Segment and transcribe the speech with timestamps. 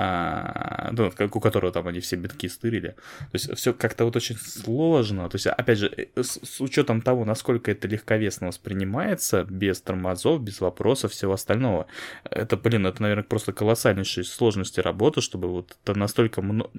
[0.00, 2.90] а, ну, у которого там они все битки стырили.
[3.18, 5.28] То есть все как-то вот очень сложно.
[5.28, 10.40] То есть, опять же, э, с, с учетом того, насколько это легковесно воспринимается, без тормозов,
[10.40, 11.88] без вопросов, всего остального,
[12.30, 16.70] это, блин, это, наверное, просто колоссальнейшие сложности работы, чтобы вот это настолько мно...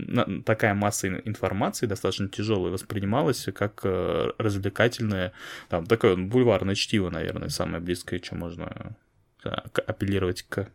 [0.45, 5.33] такая масса информации достаточно тяжелая воспринималась как э, развлекательное,
[5.67, 8.95] там, такое бульварное чтиво, наверное, самое близкое, что можно
[9.43, 10.69] апеллировать к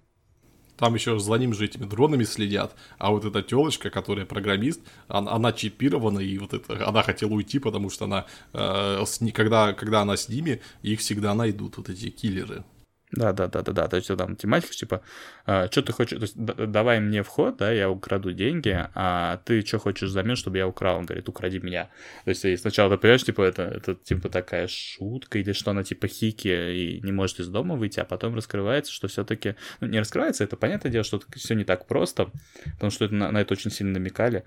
[0.76, 5.32] там еще за ним же этими дронами следят, а вот эта телочка, которая программист, она,
[5.32, 10.02] она чипирована, и вот это, она хотела уйти, потому что она, э, с, когда, когда
[10.02, 12.64] она с ними, их всегда найдут, вот эти киллеры.
[13.16, 13.88] Да, да, да, да, да.
[13.88, 15.02] То есть там тематика, типа,
[15.46, 19.64] а, что ты хочешь, то есть давай мне вход, да, я украду деньги, а ты
[19.64, 20.98] что хочешь взамен, чтобы я украл?
[20.98, 21.90] Он говорит, укради меня.
[22.24, 26.08] То есть сначала ты понимаешь, типа, это, это типа такая шутка, или что она типа
[26.08, 30.42] хики и не может из дома выйти, а потом раскрывается, что все-таки, ну, не раскрывается,
[30.44, 32.30] это понятное дело, что все не так просто,
[32.64, 34.44] потому что это, на, на это очень сильно намекали.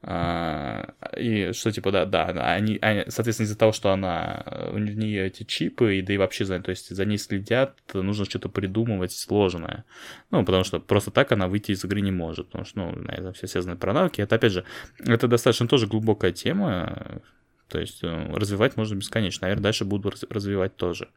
[0.00, 4.78] А, и что типа, да, да, они, они соответственно, из-за того, что она, э, у
[4.78, 8.48] нее эти чипы, и да и вообще, за, то есть за ней следят, нужно что-то
[8.48, 9.84] придумывать сложное.
[10.30, 13.10] Ну, потому что просто так она выйти из игры не может, потому что, ну, на
[13.10, 14.20] этом все связаны про навыки.
[14.20, 14.64] Это, опять же,
[15.00, 17.20] это достаточно тоже глубокая тема,
[17.68, 19.46] то есть э, развивать можно бесконечно.
[19.46, 21.08] Наверное, дальше буду развивать тоже.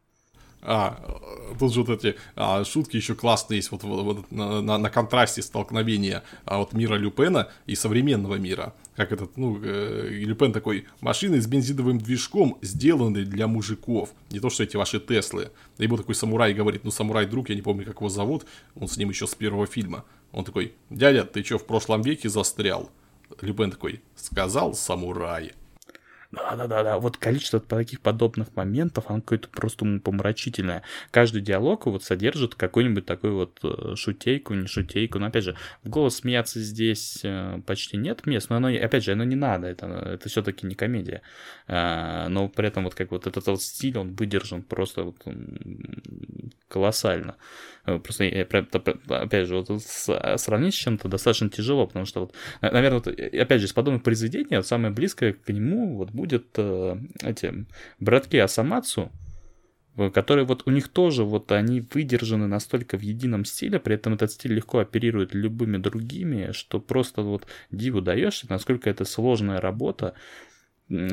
[0.64, 1.20] А,
[1.59, 4.90] тут же вот эти а, шутки еще классные есть, вот, вот, вот на, на, на
[4.90, 8.73] контрасте столкновения а, вот мира Люпена и современного мира.
[8.95, 14.50] Как этот, ну, э, Люпен такой, машины с бензиновым движком сделаны для мужиков, не то
[14.50, 15.52] что эти ваши Теслы.
[15.78, 18.88] И ему такой самурай говорит, ну, самурай друг, я не помню, как его зовут, он
[18.88, 20.06] с ним еще с первого фильма.
[20.31, 22.92] Он такой, дядя, ты что, в прошлом веке застрял?
[23.42, 25.53] Люпен такой, сказал самурай.
[26.32, 30.82] Да-да-да, вот количество таких подобных моментов, оно какое-то просто помрачительное.
[31.12, 35.20] Каждый диалог вот содержит какую-нибудь такую вот э, шутейку, не шутейку.
[35.20, 39.12] Но опять же, в голос смеяться здесь э, почти нет мест, но оно, опять же,
[39.12, 41.22] оно не надо, это, это все-таки не комедия.
[41.68, 45.18] А, но при этом вот как вот этот вот стиль, он выдержан просто вот
[46.70, 47.36] колоссально.
[47.86, 48.25] Э, просто,
[49.09, 53.68] опять же, вот сравнить с чем-то достаточно тяжело, потому что вот, наверное, вот, опять же,
[53.68, 57.66] из подобных произведений, вот самое близкое к нему вот будет э, эти
[58.00, 59.12] братки Асамацу,
[60.14, 64.32] которые вот у них тоже вот они выдержаны настолько в едином стиле, при этом этот
[64.32, 70.14] стиль легко оперирует любыми другими, что просто вот диву даешься, насколько это сложная работа,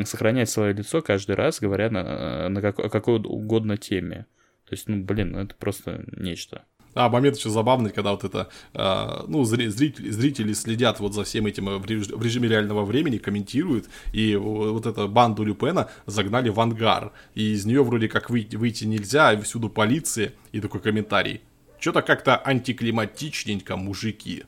[0.05, 4.27] сохранять свое лицо каждый раз, говоря на, на какой, какой угодно теме.
[4.69, 6.67] То есть, ну, блин, ну это просто нечто.
[6.99, 11.47] А, момент еще забавный, когда вот это, э, ну, зрители, зрители следят вот за всем
[11.47, 17.53] этим в режиме реального времени, комментируют, и вот эту банду Люпена загнали в ангар, и
[17.53, 21.43] из нее вроде как выйти, выйти нельзя, всюду полиция, и такой комментарий.
[21.79, 24.43] Что-то как-то антиклиматичненько, мужики.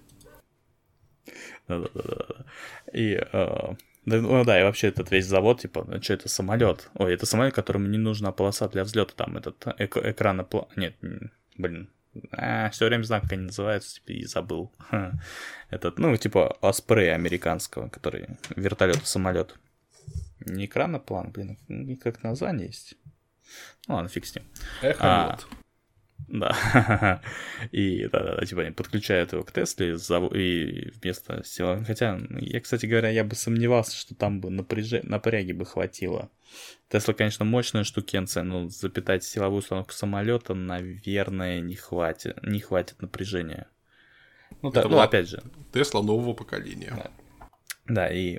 [1.69, 2.47] Да-да-да.
[2.93, 3.75] И э,
[4.07, 6.91] да, ну да, и вообще этот весь завод, типа, ну, что это самолет?
[6.95, 10.45] Ой, это самолет, которому не нужна полоса для взлета, там этот эк- экран,
[10.75, 10.97] нет,
[11.57, 11.89] блин,
[12.33, 14.73] а, все время знаю, как они называются, типа, и забыл.
[15.71, 19.57] Этот, ну, типа, Оспрей американского, который вертолет самолет.
[20.41, 21.59] Не экраноплан, блин,
[22.03, 22.97] как название есть.
[23.87, 24.45] Ну ладно, фиг с ним.
[24.83, 25.01] Эхолот.
[25.01, 25.39] А,
[26.31, 27.21] да.
[27.73, 29.97] И да, да, да, типа они подключают его к Тесле
[30.35, 31.83] и вместо сила.
[31.85, 35.01] Хотя, я, кстати говоря, я бы сомневался, что там бы напряжи...
[35.03, 36.31] напряги бы хватило.
[36.89, 43.67] Тесла, конечно, мощная штукенция, но запитать силовую установку самолета, наверное, не хватит, не хватит напряжения.
[44.63, 45.43] Ну, да, ну опять же.
[45.73, 46.93] Тесла нового поколения.
[46.97, 47.11] Да.
[47.91, 48.39] Да, и,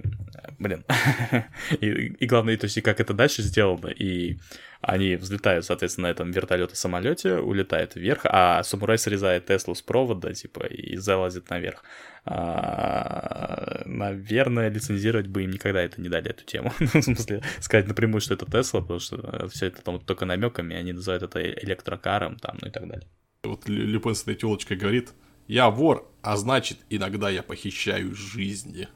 [0.60, 0.86] блин,
[1.82, 4.38] и, и главное, то есть, и как это дальше сделано, и
[4.80, 10.66] они взлетают, соответственно, на этом вертолете-самолете, улетают вверх, а самурай срезает Теслу с провода, типа,
[10.68, 11.84] и залазит наверх.
[12.24, 16.72] А, наверное, лицензировать бы им никогда это не дали, эту тему.
[16.80, 20.78] Ну, в смысле, сказать напрямую, что это Тесла, потому что все это там только намеками,
[20.78, 23.08] они называют это электрокаром, там, ну и так далее.
[23.44, 25.10] Вот Люпен с этой телочкой говорит,
[25.48, 28.88] я вор, а значит, иногда я похищаю жизни.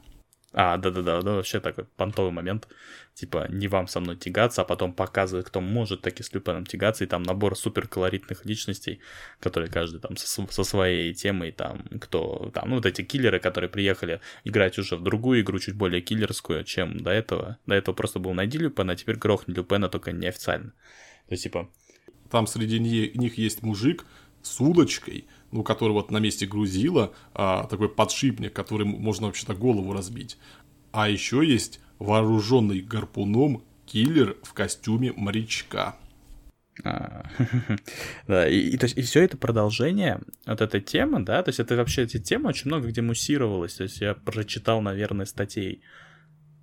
[0.58, 2.66] А, да-да-да, да, вообще такой понтовый момент.
[3.12, 7.04] Типа, не вам со мной тягаться, а потом показывает, кто может таки с Люпеном тягаться,
[7.04, 9.00] и там набор супер колоритных личностей,
[9.38, 13.68] которые каждый там со, со своей темой, там, кто, там, ну, вот эти киллеры, которые
[13.68, 17.58] приехали играть уже в другую игру, чуть более киллерскую, чем до этого.
[17.66, 20.70] До этого просто был найди Люпена, а теперь грохни Люпена, только неофициально.
[21.28, 21.68] То есть, типа...
[22.30, 24.04] Там среди них есть мужик
[24.42, 29.92] с удочкой, ну, который вот на месте грузила, а, такой подшипник, который можно вообще-то голову
[29.92, 30.38] разбить.
[30.92, 35.96] А еще есть вооруженный гарпуном киллер в костюме морячка.
[36.84, 37.24] А,
[38.26, 41.60] да, и, и, то есть, и все это продолжение, вот эта тема, да, то есть
[41.60, 45.82] это вообще эти темы очень много где муссировалась, то есть я прочитал, наверное, статей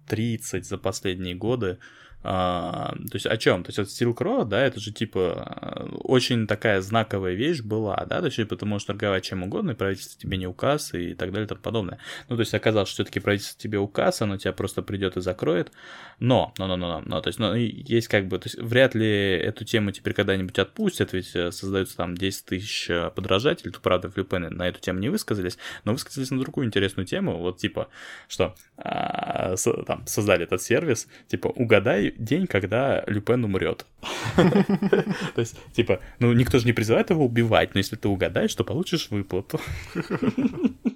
[0.07, 1.79] 30 за последние годы,
[2.23, 3.63] а, то есть о чем?
[3.63, 8.19] То есть вот Silk Road, да, это же типа очень такая знаковая вещь была, да,
[8.19, 11.45] то есть ты можешь торговать чем угодно, и правительство тебе не указ и так далее
[11.45, 11.99] и тому подобное.
[12.29, 15.71] Ну, то есть оказалось, что все-таки правительство тебе указ, оно тебя просто придет и закроет.
[16.19, 19.07] Но, но, но, но, но, то есть, ну, есть как бы, то есть вряд ли
[19.07, 24.09] эту тему теперь когда-нибудь отпустят, ведь э, создаются там 10 тысяч э, подражателей, то правда
[24.09, 27.89] в Люпене на эту тему не высказались, но высказались на другую интересную тему, вот типа,
[28.27, 33.85] что а, с, там создали этот сервис, типа, угадай день, когда Люпен умрет.
[34.35, 35.05] То
[35.37, 39.09] есть, типа, ну, никто же не призывает его убивать, но если ты угадаешь, то получишь
[39.09, 39.59] выплату.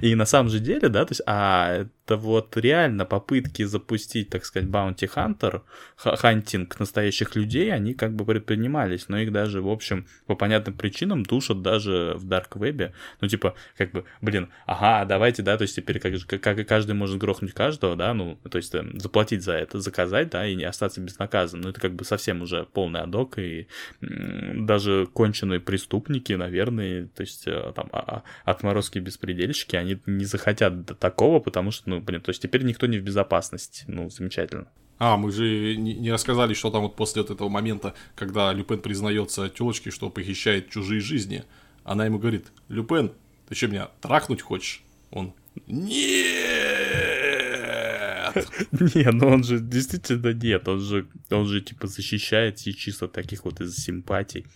[0.00, 4.44] И на самом же деле, да, то есть, а это вот реально попытки запустить, так
[4.44, 5.62] сказать, Bounty Hunter,
[5.96, 11.22] хантинг настоящих людей, они как бы предпринимались, но их даже, в общем, по понятным причинам
[11.22, 12.92] душат даже в Dark Web.
[13.20, 17.18] Ну, типа, как бы, блин, ага, давайте, да, то есть теперь как, как каждый может
[17.18, 21.00] грохнуть каждого, да, ну, то есть э, заплатить за это, заказать, да, и не остаться
[21.00, 21.62] безнаказанным.
[21.62, 23.68] Ну, это как бы совсем уже полный адок, и
[24.00, 28.54] даже конченые преступники, наверное, то есть э, там а, а,
[29.22, 32.86] отморозки беспредельщики, они не захотят до такого, потому что, ну, блин, то есть теперь никто
[32.86, 33.84] не в безопасности.
[33.86, 34.66] Ну, замечательно.
[34.98, 39.48] А, мы же не рассказали, что там вот после вот этого момента, когда Люпен признается
[39.48, 41.44] тёлочке, что похищает чужие жизни.
[41.84, 43.12] Она ему говорит, Люпен,
[43.48, 44.82] ты что, меня трахнуть хочешь?
[45.10, 45.32] Он,
[45.66, 46.22] нет!
[48.72, 53.60] Не, ну он же действительно нет, он же, он же типа защищает чисто таких вот
[53.60, 54.46] из симпатий.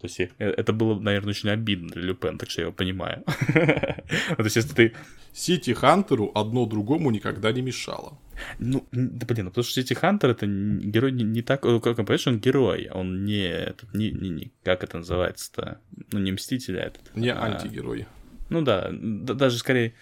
[0.00, 3.24] То есть э, это было, наверное, очень обидно для Люпен, так что я его понимаю.
[3.54, 4.94] То есть если ты...
[5.32, 8.18] Сити Хантеру одно другому никогда не мешало.
[8.58, 12.26] Ну, да блин, ну, потому что Сити Хантер это герой не, не так, как понимаешь,
[12.26, 15.80] он герой, он не, этот, не, не, не как это называется-то,
[16.12, 17.14] ну не мститель, а этот.
[17.14, 18.06] Не а, антигерой.
[18.48, 19.94] Ну да, да, даже скорее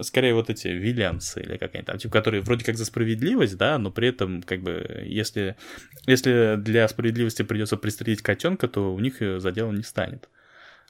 [0.00, 3.78] скорее вот эти виллиансы или как они там, типа, которые вроде как за справедливость, да,
[3.78, 5.56] но при этом, как бы, если,
[6.06, 10.28] если для справедливости придется пристрелить котенка, то у них за дело не станет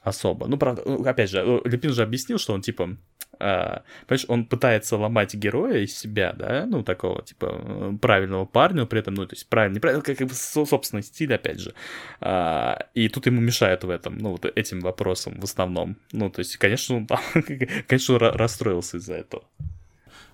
[0.01, 0.47] особо.
[0.47, 2.97] Ну, правда, ну, опять же, э, Люпин же объяснил, что он, типа,
[3.41, 8.99] а, понимаешь, он пытается ломать героя из себя, да, ну, такого, типа, правильного парня, при
[8.99, 11.73] этом, ну, то есть, правильно, неправильно, как бы собственный стиль, опять же.
[12.19, 15.97] А, и тут ему мешают в этом, ну, вот этим вопросом в основном.
[16.11, 17.19] Ну, то есть, конечно, он там,
[17.87, 19.43] конечно, расстроился из-за этого.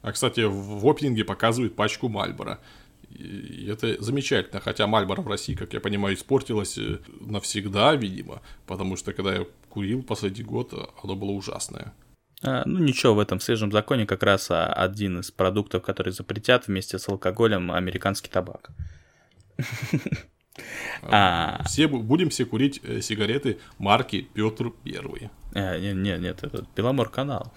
[0.02, 2.60] А, кстати, в опенинге показывают пачку Мальбора.
[3.10, 8.98] И это замечательно, хотя Мальборо в России, как я понимаю, испортилось э, навсегда, видимо, потому
[8.98, 11.94] что когда я курил последний год, оно было ужасное.
[12.44, 16.68] А, ну ничего, в этом свежем законе как раз а, один из продуктов, которые запретят
[16.68, 18.70] вместе с алкоголем американский табак.
[21.04, 25.30] А, все будем все курить э, сигареты марки Петр Первый.
[25.54, 27.54] Э, нет, нет, нет, это Беломор канал.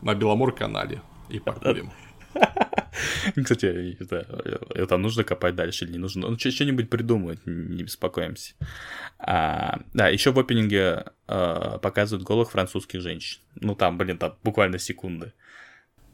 [0.00, 1.90] На Беломор канале и покурим.
[3.42, 6.28] Кстати, это, это нужно копать дальше или не нужно?
[6.28, 8.54] Ну, что-нибудь придумать, не беспокоимся.
[9.18, 13.40] А, да, еще в опенинге а, показывают голых французских женщин.
[13.60, 15.32] Ну, там, блин, там буквально секунды.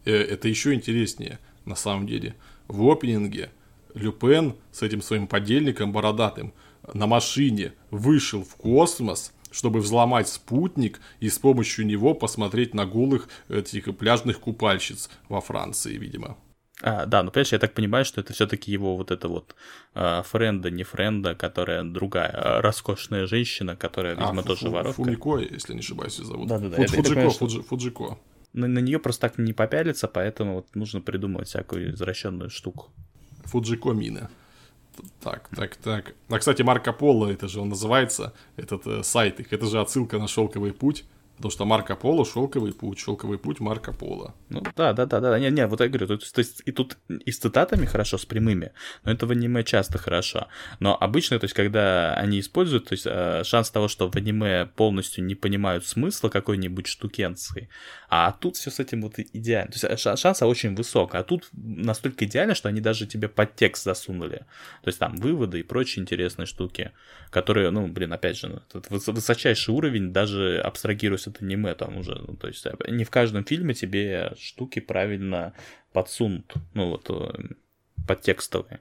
[0.05, 2.35] Э, это еще интереснее, на самом деле.
[2.69, 3.51] В опенинге
[3.95, 6.55] Люпен с этим своим подельником бородатым
[6.95, 13.29] на машине вышел в космос, чтобы взломать спутник и с помощью него посмотреть на голых
[13.49, 16.37] этих пляжных купальщиц во Франции, видимо.
[16.83, 19.55] А, да, ну, понимаешь, я так понимаю, что это все-таки его вот это вот
[19.95, 24.71] а, френда, не френда, которая другая, а, роскошная женщина, которая, а, видимо, а, тоже фу,
[24.71, 25.03] воровка.
[25.03, 26.49] Фумико, если не ошибаюсь, зовут.
[26.49, 26.77] Да-да-да.
[26.77, 28.19] Фуд, Фуджико, понимаю, Фуджи, Фуджико.
[28.53, 32.91] На, на нее просто так не попялиться, поэтому вот нужно придумывать всякую извращенную штуку.
[33.45, 34.31] Фуджико Мина.
[35.23, 36.15] Так, так, так.
[36.29, 40.19] А, кстати, Марко Поло, это же он называется, этот э, сайт их, это же отсылка
[40.19, 41.05] на шелковый путь.
[41.41, 44.35] Потому что Марко Поло, шелковый путь, шелковый путь Марко Поло.
[44.51, 45.39] Ну да, да, да, да.
[45.39, 48.73] Не, не, вот я говорю, то, есть и тут и с цитатами хорошо, с прямыми,
[49.05, 50.49] но это в аниме часто хорошо.
[50.81, 54.67] Но обычно, то есть, когда они используют, то есть э, шанс того, что в аниме
[54.67, 57.71] полностью не понимают смысла какой-нибудь штукенции,
[58.11, 59.73] а тут все с этим вот идеально.
[59.73, 63.57] То есть э, шанса очень высок, а тут настолько идеально, что они даже тебе под
[63.57, 64.45] текст засунули.
[64.83, 66.93] То есть там выводы и прочие интересные штуки,
[67.31, 72.23] которые, ну, блин, опять же, высочайший уровень, даже абстрагируясь от аниме там уже.
[72.27, 75.55] Ну, то есть э, не в каждом фильме тебе штуки правильно
[75.93, 77.55] подсунут, ну вот э,
[78.07, 78.81] подтекстовые.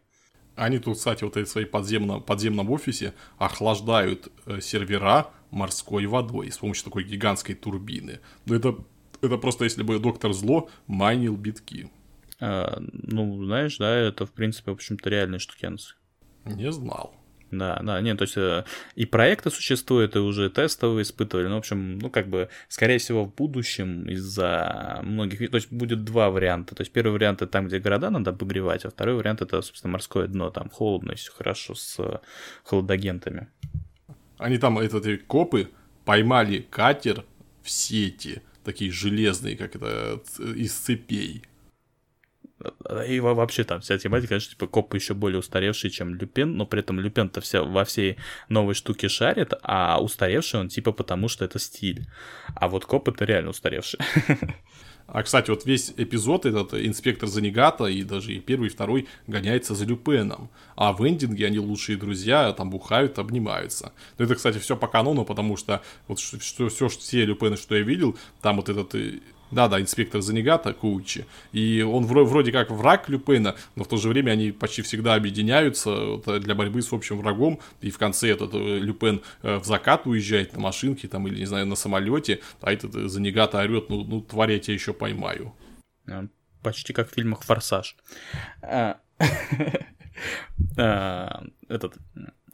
[0.56, 6.58] Они тут, кстати, вот в своей подземном, подземном офисе охлаждают э, сервера морской водой с
[6.58, 8.20] помощью такой гигантской турбины.
[8.46, 8.76] Ну, это,
[9.22, 11.90] это просто если бы доктор Зло майнил битки.
[12.42, 15.96] А, ну, знаешь, да, это, в принципе, в общем-то, реальные штукенцы.
[16.46, 17.16] Не знал.
[17.52, 18.64] Да, да, нет, то есть э,
[18.96, 23.26] и проекты существуют, и уже тестовые испытывали, ну, в общем, ну, как бы, скорее всего,
[23.26, 27.68] в будущем из-за многих, то есть будет два варианта, то есть первый вариант это там,
[27.68, 31.74] где города надо обогревать, а второй вариант это, собственно, морское дно, там холодно, все хорошо
[31.74, 32.22] с
[32.64, 33.48] холодагентами.
[34.38, 35.70] Они там, это, эти копы,
[36.06, 37.26] поймали катер
[37.64, 41.44] в сети, такие железные, как это, из цепей.
[43.08, 46.82] И вообще там вся тематика, конечно, типа копы еще более устаревший, чем Люпен, но при
[46.82, 48.18] этом Люпен-то вся, во всей
[48.50, 52.08] новой штуке шарит, а устаревший он типа потому, что это стиль.
[52.56, 54.00] А вот коп это реально устаревший.
[55.12, 59.74] А, кстати, вот весь эпизод этот инспектор Занигата и даже и первый, и второй гоняется
[59.74, 60.52] за Люпеном.
[60.76, 63.92] А в эндинге они лучшие друзья, там бухают, обнимаются.
[64.18, 67.76] Но это, кстати, все по канону, потому что вот что, что, все, все Люпены, что
[67.76, 69.20] я видел, там вот этот э,
[69.52, 71.26] да-да, инспектор Занигата, Куучи.
[71.52, 76.18] И он вроде как враг Люпена, но в то же время они почти всегда объединяются
[76.40, 77.60] для борьбы с общим врагом.
[77.82, 81.46] И в конце этот э, Люпен э, в закат уезжает на машинке там или, не
[81.46, 85.54] знаю, на самолете, а этот э, Занигата орет, ну, ну тварь, я тебя еще поймаю.
[86.62, 87.96] Почти как в фильмах «Форсаж».
[88.62, 89.00] А,
[90.78, 91.98] а, этот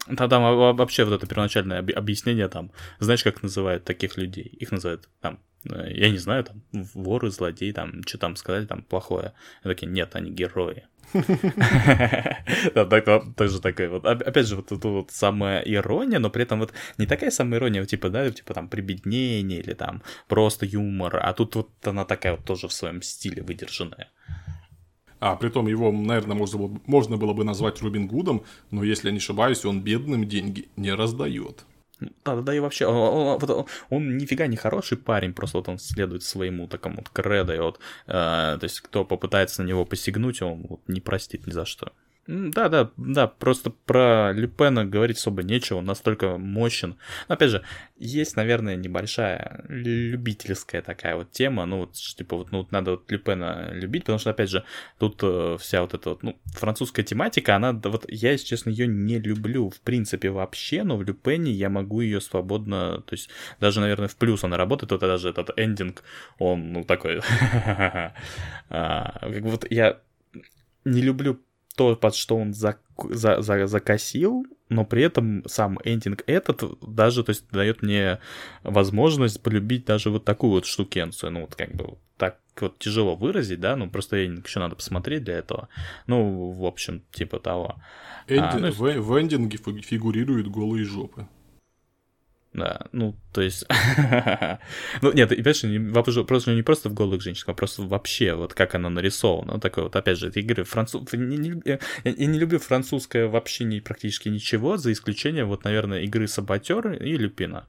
[0.06, 4.44] там, там вообще вот это первоначальное объяснение там, знаешь, как называют таких людей?
[4.44, 8.84] Их называют там, э, я не знаю, там, воры, злодеи, там, что там сказали, там,
[8.84, 9.34] плохое.
[9.64, 10.84] Я такие, нет, они герои.
[13.36, 17.06] Тоже такая вот, опять же, вот тут вот самая ирония, но при этом вот не
[17.06, 21.70] такая самая ирония, типа, да, типа там прибеднение или там просто юмор, а тут вот
[21.84, 24.10] она такая вот тоже в своем стиле выдержанная.
[25.20, 29.08] А при том его, наверное, можно было, можно было бы назвать Робин Гудом, но если
[29.08, 31.66] я не ошибаюсь, он бедным деньги не раздает.
[32.00, 35.80] Да, да, да, и вообще, он, он, он нифига не хороший парень, просто вот он
[35.80, 40.42] следует своему такому вот кредо, и вот, э, то есть кто попытается на него посягнуть,
[40.42, 41.94] он вот, не простит ни за что.
[42.28, 46.96] Да, да, да, просто про Люпена говорить особо нечего, он настолько мощен.
[47.28, 47.62] Но опять же,
[47.98, 53.12] есть, наверное, небольшая любительская такая вот тема, ну вот, типа, вот, ну, вот надо вот
[53.12, 54.64] Люпена любить, потому что, опять же,
[54.98, 58.88] тут э, вся вот эта вот, ну, французская тематика, она, вот, я, если честно, ее
[58.88, 63.30] не люблю, в принципе, вообще, но в Люпене я могу ее свободно, то есть,
[63.60, 66.02] даже, наверное, в плюс она работает, вот даже этот эндинг,
[66.40, 67.22] он, ну, такой,
[68.70, 70.00] а, как вот я
[70.86, 71.40] не люблю
[71.76, 72.78] то, под что он за,
[73.10, 78.20] за, за, закосил, но при этом сам эндинг этот даже, то есть, дает мне
[78.64, 81.32] возможность полюбить даже вот такую вот штукенцию.
[81.32, 85.24] Ну, вот как бы так вот тяжело выразить, да, ну, просто эндинг еще надо посмотреть
[85.24, 85.70] для этого.
[86.08, 87.76] Ну, в общем, типа того.
[88.28, 88.42] Энди...
[88.42, 91.28] А, ну, в, в эндинге фигурируют голые жопы.
[92.56, 93.66] Да, ну, то есть...
[95.02, 98.34] ну, нет, и, понимаешь, не, вопрос просто не просто в голых женщинах, а просто вообще,
[98.34, 99.54] вот как она нарисована.
[99.54, 101.12] Вот такой вот, опять же, это игры француз...
[101.12, 106.04] Не, не, я, я не люблю французское вообще не, практически ничего, за исключением, вот, наверное,
[106.04, 107.68] игры Саботер и Люпина.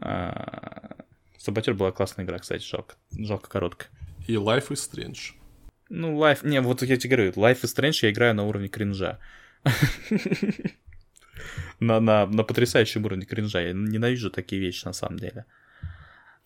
[0.00, 0.96] А...
[1.36, 3.90] Саботер была классная игра, кстати, жалко, жалко короткая.
[4.26, 5.34] И Life is Strange.
[5.90, 6.46] Ну, Life...
[6.48, 9.18] Не, вот я тебе говорю, Life is Strange я играю на уровне кринжа
[11.82, 13.60] на, на, на потрясающем уровне кринжа.
[13.60, 15.44] Я ненавижу такие вещи на самом деле.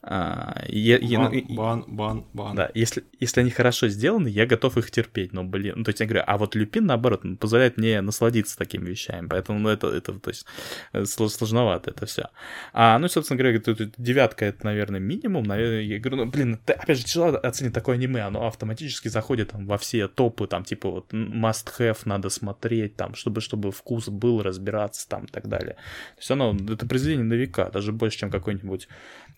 [0.03, 2.55] А, я, бан, я, ну, бан, бан, бан.
[2.55, 5.99] Да, если, если они хорошо сделаны, я готов их терпеть, но, блин, ну, то есть
[5.99, 10.13] я говорю, а вот Люпин, наоборот, позволяет мне насладиться такими вещами, поэтому, ну, это, это
[10.13, 10.47] то есть,
[10.93, 12.29] э, сложновато это все.
[12.73, 16.75] А, ну, собственно говоря, тут, девятка, это, наверное, минимум, наверное, я говорю, ну, блин, это,
[16.75, 20.89] опять же, тяжело оценить такое аниме, оно автоматически заходит там во все топы, там, типа,
[20.89, 25.75] вот, must have, надо смотреть, там, чтобы, чтобы вкус был, разбираться, там, и так далее.
[26.15, 28.87] То есть оно, это произведение на века, даже больше, чем какой-нибудь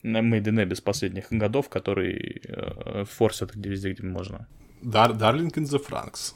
[0.03, 4.47] Made in Abyss последних годов, который э, форсит где везде, где можно.
[4.83, 6.35] Дар, Darling in the Franks.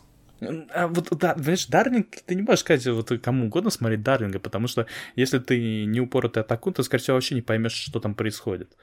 [0.75, 4.66] А вот, да, понимаешь, Дарлинг, ты не можешь сказать вот кому угодно смотреть Дарлинга, потому
[4.66, 8.76] что если ты не упоротый атакун, то, скорее всего, вообще не поймешь, что там происходит.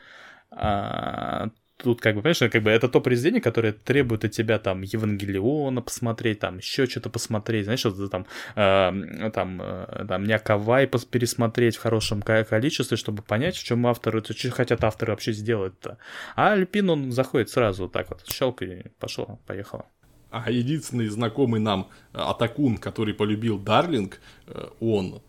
[0.52, 1.50] А,
[1.82, 5.82] тут, как бы, понимаешь, как бы это то произведение, которое требует от тебя там Евангелиона
[5.82, 11.82] посмотреть, там еще что-то посмотреть, знаешь, вот там, э, там, э, там Някавай пересмотреть в
[11.82, 15.98] хорошем количестве, чтобы понять, в чем авторы, что хотят авторы вообще сделать-то.
[16.36, 19.86] А Альпин, он заходит сразу вот так вот, щелк и пошел, поехало.
[20.32, 25.22] А единственный знакомый нам э, Атакун, который полюбил Дарлинг, э, он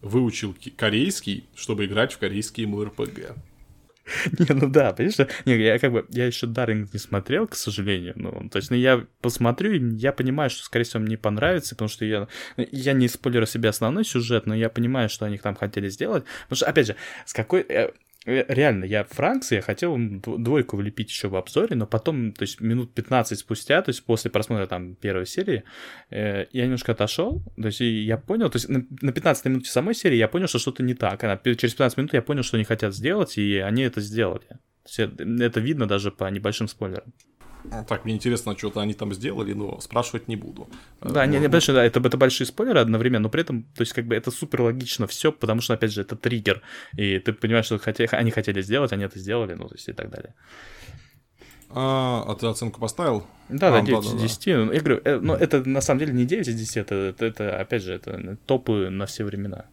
[0.00, 3.36] выучил корейский, чтобы играть в корейские МРПГ.
[4.38, 8.14] Не, ну да, понимаешь, не, я как бы, я еще Даринг не смотрел, к сожалению,
[8.16, 11.88] ну, то есть, ну, я посмотрю, и я понимаю, что, скорее всего, мне понравится, потому
[11.88, 15.88] что я, я не спойлерю себе основной сюжет, но я понимаю, что они там хотели
[15.88, 17.90] сделать, потому что, опять же, с какой, Э,
[18.28, 22.94] реально, я Франкс, я хотел двойку влепить еще в обзоре, но потом, то есть минут
[22.94, 25.64] 15 спустя, то есть после просмотра там первой серии,
[26.10, 29.94] э, я немножко отошел, то есть я понял, то есть на, на 15 минуте самой
[29.94, 32.64] серии я понял, что что-то не так, а через 15 минут я понял, что они
[32.64, 34.46] хотят сделать, и они это сделали.
[34.96, 37.12] Это видно даже по небольшим спойлерам.
[37.88, 40.68] Так, мне интересно, что-то они там сделали, но спрашивать не буду.
[41.00, 43.92] Да, не, не, больше, да, это, это большие спойлеры одновременно, но при этом, то есть,
[43.92, 46.62] как бы это супер логично все, потому что, опять же, это триггер,
[46.96, 49.92] и ты понимаешь, что хотя, они хотели сделать, они это сделали, ну, то есть, и
[49.92, 50.34] так далее.
[51.70, 53.26] А, а ты оценку поставил?
[53.48, 54.44] Да, а, да, 9 да, из 10.
[54.44, 54.74] Да.
[54.74, 57.60] Я говорю, э, но это на самом деле не 9 из 10, это, это, это
[57.60, 59.66] опять же, это топы на все времена.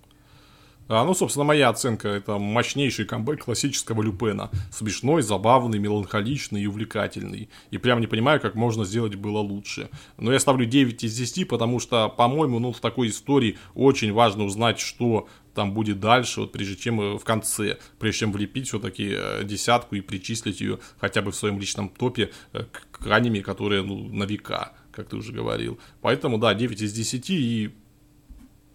[0.88, 4.52] А, ну, собственно, моя оценка– это мощнейший камбэк классического Люпена.
[4.72, 7.50] Смешной, забавный, меланхоличный и увлекательный.
[7.72, 9.90] И прям не понимаю, как можно сделать было лучше.
[10.18, 14.44] Но я ставлю 9 из 10, потому что, по-моему, ну, в такой истории очень важно
[14.44, 19.16] узнать, что там будет дальше, вот прежде чем э, в конце, прежде чем влепить все-таки
[19.16, 23.82] э, десятку и причислить ее хотя бы в своем личном топе э, к аниме, которые,
[23.82, 25.80] ну, на века, как ты уже говорил.
[26.02, 27.72] Поэтому, да, 9 из 10 и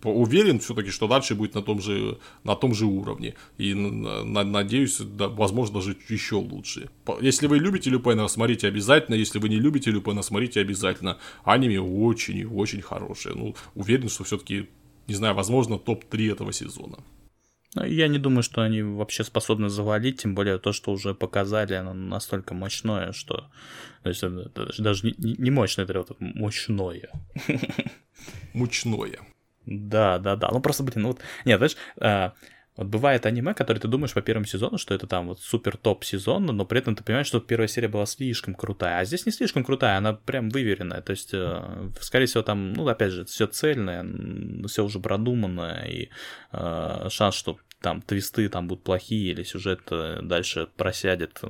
[0.02, 3.34] уверен все-таки, что дальше будет на том же, на том же уровне.
[3.58, 6.90] И на, надеюсь, да, возможно, даже еще лучше.
[7.20, 9.14] Если вы любите Люпена, смотрите обязательно.
[9.14, 11.18] Если вы не любите Люпена, смотрите обязательно.
[11.44, 13.34] Аниме очень и очень хорошее.
[13.34, 14.68] Ну, уверен, что все-таки,
[15.06, 16.98] не знаю, возможно, топ-3 этого сезона.
[17.76, 21.74] Ну, я не думаю, что они вообще способны завалить, тем более то, что уже показали,
[21.74, 23.48] оно настолько мощное, что...
[24.02, 24.22] То есть,
[24.78, 27.10] даже не, не мощное, это вот мощное.
[28.54, 29.20] Мучное.
[29.70, 30.50] Да, да, да.
[30.52, 31.20] Ну просто, блин, ну вот.
[31.44, 32.30] Нет, знаешь, э,
[32.76, 36.04] вот бывает аниме, которое ты думаешь по первому сезону, что это там вот супер топ
[36.04, 38.98] сезона, но при этом ты понимаешь, что первая серия была слишком крутая.
[38.98, 41.02] А здесь не слишком крутая, она прям выверенная.
[41.02, 44.04] То есть, э, скорее всего, там, ну, опять же, все цельное,
[44.66, 46.10] все уже продуманное, и
[46.52, 51.40] э, шанс, что там твисты там будут плохие или сюжет э, дальше просядет,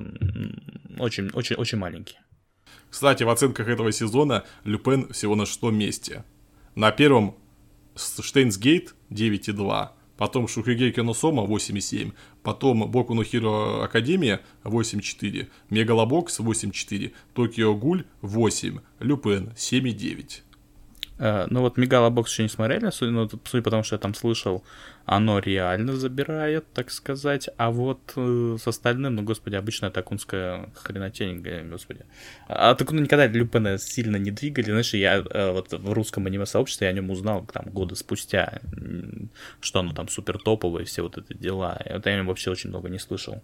[0.99, 2.17] очень, очень, очень маленький.
[2.89, 6.23] Кстати, в оценках этого сезона Люпен всего на шестом месте.
[6.75, 7.37] На первом
[8.21, 17.73] Штейнсгейт 9,2, потом Шухигейки Носома 8,7, потом Боку no Hero Академия 8,4, Мегалобокс 8,4, Токио
[17.75, 20.41] Гуль 8, Люпен 7,9.
[21.21, 24.63] Э, ну вот Мегалобокс еще не смотрели, ну, судя по тому, что я там слышал,
[25.05, 27.47] оно реально забирает, так сказать.
[27.57, 32.05] А вот э, с остальным, ну, господи, обычная такунская хренотень, господи.
[32.47, 34.71] А такуну никогда Люпена сильно не двигали.
[34.71, 38.59] Знаешь, я э, вот в русском аниме-сообществе я о нем узнал там годы спустя,
[39.59, 41.79] что оно там супер топовое, все вот эти дела.
[41.87, 43.43] Вот я о нем вообще очень много не слышал.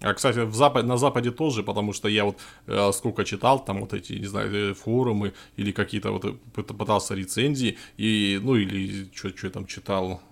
[0.00, 3.80] А, кстати, в запад, на Западе тоже, потому что я вот э, сколько читал, там
[3.80, 9.10] вот эти, не знаю, э, форумы или какие-то вот э, пытался рецензии, и, ну, или
[9.12, 10.22] что я там читал,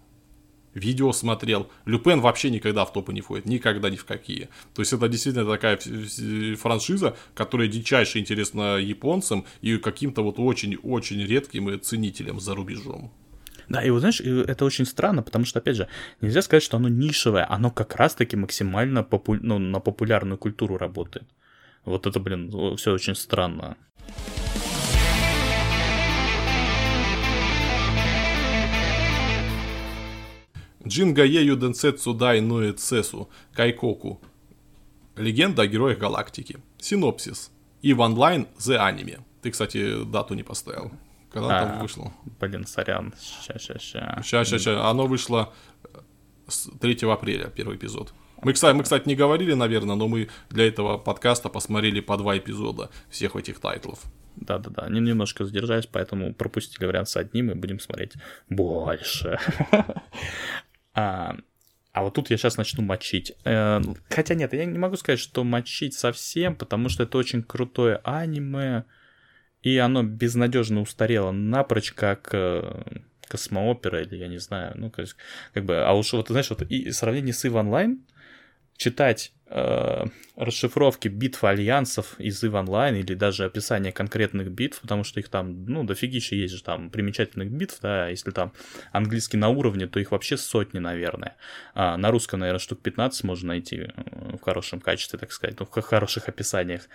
[0.76, 1.68] видео смотрел.
[1.85, 4.48] Люпен вообще никогда в топы не входит, никогда ни в какие.
[4.74, 5.79] То есть это действительно такая
[6.57, 13.11] франшиза, которая дичайше интересна японцам и каким-то вот очень-очень редким ценителям за рубежом.
[13.68, 15.88] Да, и вот знаешь, это очень странно, потому что, опять же,
[16.20, 19.35] нельзя сказать, что оно нишевое, оно как раз-таки максимально попу...
[19.35, 21.26] ну, на популярную культуру работает.
[21.85, 23.76] Вот это, блин, все очень странно.
[30.87, 34.21] Ginga Eiyuu Densetsu Die Neue These Kaikou.
[35.16, 36.59] Легенда о героях галактики.
[36.79, 37.50] Синопсис.
[37.83, 39.20] EVE Online The Anime.
[39.42, 40.92] Ты, кстати, дату не поставил.
[41.37, 42.14] Когда а, там вышло?
[42.40, 43.12] Блин, сорян.
[43.18, 44.66] Сейчас, сейчас, сейчас.
[44.66, 45.53] Оно вышло
[46.81, 48.14] 3 апреля, первый эпизод.
[48.42, 52.38] Мы, кстати, мы, кстати, не говорили, наверное, но мы для этого подкаста посмотрели по два
[52.38, 53.99] эпизода всех этих тайтлов.
[54.37, 58.14] Да-да-да, они немножко задержались, поэтому пропустили вариант с одним и будем смотреть
[58.49, 59.38] больше.
[60.94, 61.37] а,
[61.92, 63.35] а вот тут я сейчас начну мочить.
[63.44, 68.01] Э, хотя нет, я не могу сказать, что мочить совсем, потому что это очень крутое
[68.05, 68.85] аниме
[69.62, 72.83] и оно безнадежно устарело напрочь, как э,
[73.29, 75.09] космоопера или я не знаю, ну, как,
[75.55, 77.99] как бы, а уж вот, знаешь, вот и сравнение с EVE Online,
[78.77, 80.05] читать э,
[80.37, 85.64] расшифровки битв альянсов из EVE Online или даже описание конкретных битв, потому что их там,
[85.66, 88.53] ну, дофигища есть же там примечательных битв, да, если там
[88.92, 91.37] английский на уровне, то их вообще сотни, наверное.
[91.75, 95.66] А на русском, наверное, штук 15 можно найти э, в хорошем качестве, так сказать, ну,
[95.66, 96.88] в хороших описаниях.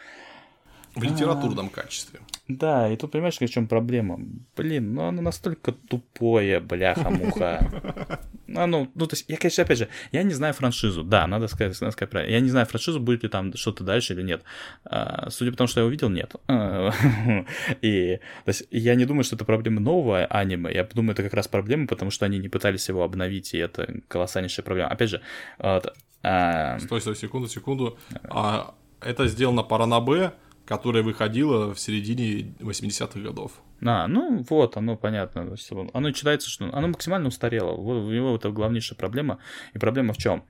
[0.95, 2.19] В литературном качестве.
[2.47, 4.19] Да, и тут понимаешь, в чем проблема?
[4.57, 8.19] Блин, ну оно настолько тупое, бляха-муха.
[8.53, 11.03] Оно, ну, то есть, я, конечно, опять же, я не знаю франшизу.
[11.03, 12.33] Да, надо сказать, надо сказать правильно.
[12.33, 14.43] Я не знаю франшизу, будет ли там что-то дальше или нет.
[14.83, 16.35] А, судя по тому, что я увидел, нет.
[17.81, 20.73] И, то есть, я не думаю, что это проблема нового аниме.
[20.73, 24.01] Я думаю, это как раз проблема, потому что они не пытались его обновить, и это
[24.09, 24.89] колоссальнейшая проблема.
[24.89, 25.21] Опять же,
[25.59, 26.77] А...
[26.79, 27.97] Стой, стой, секунду, секунду.
[28.23, 30.33] А, это сделано по Ранабе,
[30.71, 33.61] которая выходила в середине 80-х годов.
[33.85, 35.53] А, ну вот, оно понятно.
[35.91, 37.75] Оно читается, что оно максимально устарело.
[37.75, 39.39] Вот у него это главнейшая проблема.
[39.73, 40.45] И проблема в чем?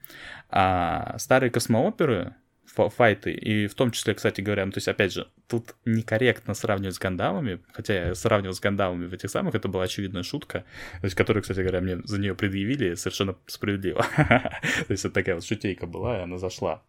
[0.51, 2.35] А, старые космооперы,
[2.75, 6.95] файты, и в том числе, кстати говоря, ну, то есть, опять же, тут некорректно сравнивать
[6.95, 10.65] с гандамами, хотя я сравнивал с гандамами в этих самых, это была очевидная шутка,
[11.01, 14.05] то есть, которую, кстати говоря, мне за нее предъявили совершенно справедливо.
[14.17, 16.81] То есть, это такая вот шутейка была, и она зашла.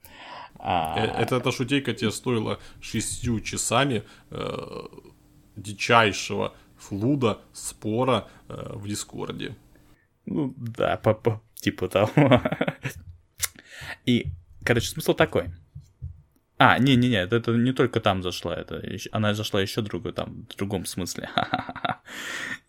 [0.58, 0.96] А...
[0.98, 4.86] Э, это, эта шутейка тебе стоила шестью часами э,
[5.56, 9.56] дичайшего флуда, спора э, в Дискорде.
[10.26, 12.10] Ну, да, по -по типа того.
[14.06, 14.26] И,
[14.64, 15.50] короче, смысл такой.
[16.64, 20.56] А, не-не-не, это, не только там зашла, это еще, она зашла еще другой, там, в
[20.56, 21.28] другом смысле.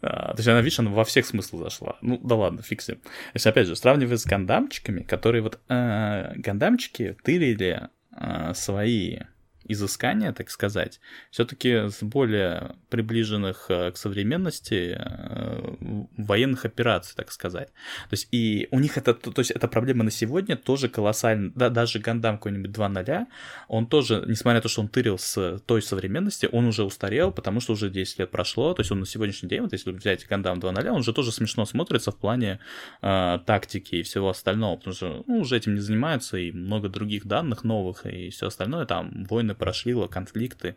[0.05, 1.97] А, то есть она, видишь, она во всех смыслах зашла.
[2.01, 2.97] Ну, да ладно, ним.
[2.97, 5.59] То есть, опять же, сравнивая с гандамчиками, которые вот...
[5.69, 9.19] Э, гандамчики тырили э, свои
[9.65, 10.99] изыскания, так сказать,
[11.31, 17.67] все-таки с более приближенных э, к современности э, военных операций, так сказать.
[18.09, 21.51] То есть и у них это, то есть эта проблема на сегодня тоже колоссальна.
[21.55, 23.25] Да, даже Гандам какой-нибудь 2.0,
[23.67, 27.59] он тоже, несмотря на то, что он тырил с той современности, он уже устарел, потому
[27.59, 30.59] что уже 10 лет прошло, то есть он на сегодняшний день, вот если взять Гандам
[30.59, 32.59] 2.0, он же тоже смешно смотрится в плане
[33.01, 37.25] э, тактики и всего остального, потому что ну, уже этим не занимаются, и много других
[37.25, 40.75] данных новых, и все остальное, там войны прошли, конфликты,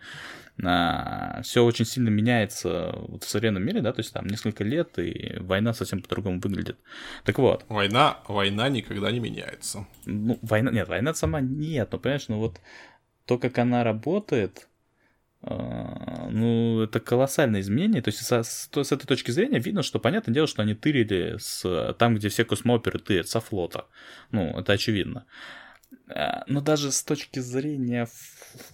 [0.62, 4.98] а, все очень сильно меняется вот в современном мире, да, то есть там несколько лет,
[4.98, 6.78] и война совсем по-другому выглядит.
[7.24, 7.64] Так вот.
[7.68, 9.86] Война, война никогда не меняется.
[10.06, 12.60] Ну, война, нет, война сама нет, но, понимаешь, ну вот
[13.26, 14.68] то, как она работает,
[15.42, 18.02] а, ну, это колоссальное изменение.
[18.02, 21.36] То есть, со, с, с этой точки зрения видно, что, понятное дело, что они тырили
[21.38, 23.86] с, там, где все космооперы тырят, со флота.
[24.30, 25.26] Ну, это очевидно.
[26.08, 28.08] А, но даже с точки зрения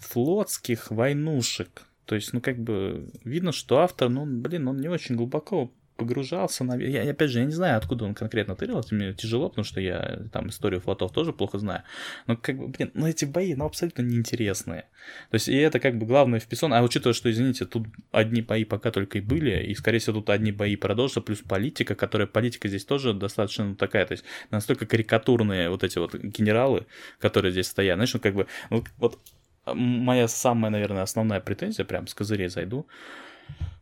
[0.01, 5.17] флотских войнушек, то есть, ну, как бы, видно, что автор, ну, блин, он не очень
[5.17, 6.77] глубоко погружался, на...
[6.77, 9.81] я, опять же, я не знаю, откуда он конкретно тырил, это мне тяжело, потому что
[9.81, 11.83] я там историю флотов тоже плохо знаю,
[12.27, 14.87] но как бы, блин, ну эти бои, ну абсолютно неинтересные,
[15.31, 18.43] то есть и это как бы главное в Писон, а учитывая, что, извините, тут одни
[18.43, 22.27] бои пока только и были, и скорее всего тут одни бои продолжатся, плюс политика, которая,
[22.27, 26.87] политика здесь тоже достаточно ну, такая, то есть настолько карикатурные вот эти вот генералы,
[27.19, 29.19] которые здесь стоят, знаешь, ну как бы, ну, вот
[29.67, 32.87] моя самая, наверное, основная претензия, прям с козырей зайду,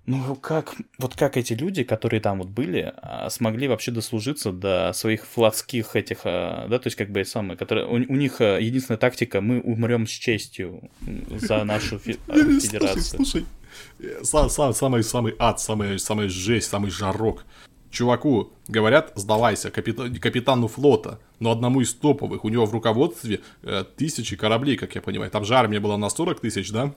[0.07, 4.93] ну, как, вот как эти люди, которые там вот были, а, смогли вообще дослужиться до
[4.93, 8.59] своих флотских этих, а, да, то есть как бы самые, которые, у, у них а,
[8.59, 10.91] единственная тактика, мы умрем с честью
[11.31, 13.25] за нашу федерацию.
[13.25, 13.45] Слушай,
[14.25, 17.45] слушай, самый, самый ад, самый, самый жесть, самый жарок.
[17.91, 23.85] Чуваку говорят, сдавайся, капитан, капитану флота, но одному из топовых, у него в руководстве э,
[23.97, 25.31] тысячи кораблей, как я понимаю.
[25.31, 26.95] Там же армия была на 40 тысяч, да?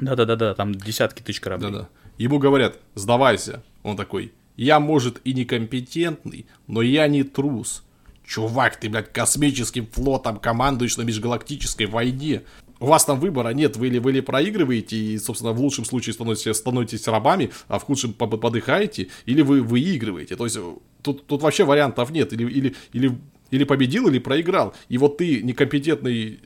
[0.00, 1.72] Да-да-да, там десятки тысяч кораблей.
[1.72, 1.88] Да-да.
[2.18, 3.64] Ему говорят, сдавайся.
[3.82, 7.84] Он такой, я, может, и некомпетентный, но я не трус.
[8.24, 12.42] Чувак, ты, блядь, космическим флотом командуешь на межгалактической войне.
[12.80, 16.12] У вас там выбора нет, вы или, вы или проигрываете и, собственно, в лучшем случае
[16.12, 20.36] становитесь, становитесь рабами, а в худшем подыхаете, или вы выигрываете.
[20.36, 20.58] То есть
[21.02, 22.32] тут, тут вообще вариантов нет.
[22.32, 23.18] Или, или, или,
[23.50, 24.74] или победил, или проиграл.
[24.88, 26.40] И вот ты некомпетентный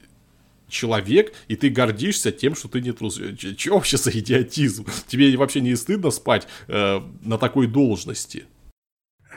[0.69, 3.21] человек, и ты гордишься тем, что ты не трус.
[3.57, 4.87] Че вообще за идиотизм?
[5.07, 8.45] Тебе вообще не стыдно спать э, на такой должности?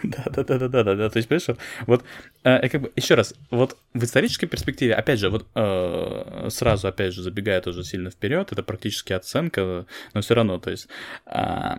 [0.06, 1.10] Да, да, да, да, да, да, да.
[1.10, 2.04] То есть, понимаешь, вот,
[2.44, 7.14] э, как бы, еще раз, вот в исторической перспективе, опять же, вот э, сразу, опять
[7.14, 10.88] же, забегая тоже сильно вперед, это практически оценка, но все равно, то есть,
[11.26, 11.76] э,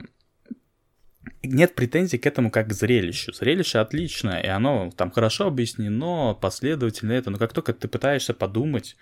[1.42, 3.32] нет претензий к этому как к зрелищу.
[3.32, 8.96] Зрелище отличное, и оно там хорошо объяснено, последовательно это, но как только ты пытаешься подумать,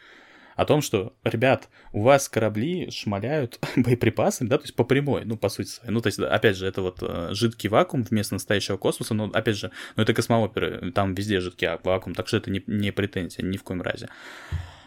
[0.56, 5.36] о том, что, ребят, у вас корабли шмаляют боеприпасами, да, то есть по прямой, ну,
[5.36, 5.92] по сути своей.
[5.92, 9.56] Ну, то есть, опять же, это вот э, жидкий вакуум вместо настоящего космоса, но, опять
[9.56, 13.56] же, ну, это космооперы, там везде жидкий вакуум, так что это не, не претензия ни
[13.56, 14.08] в коем разе.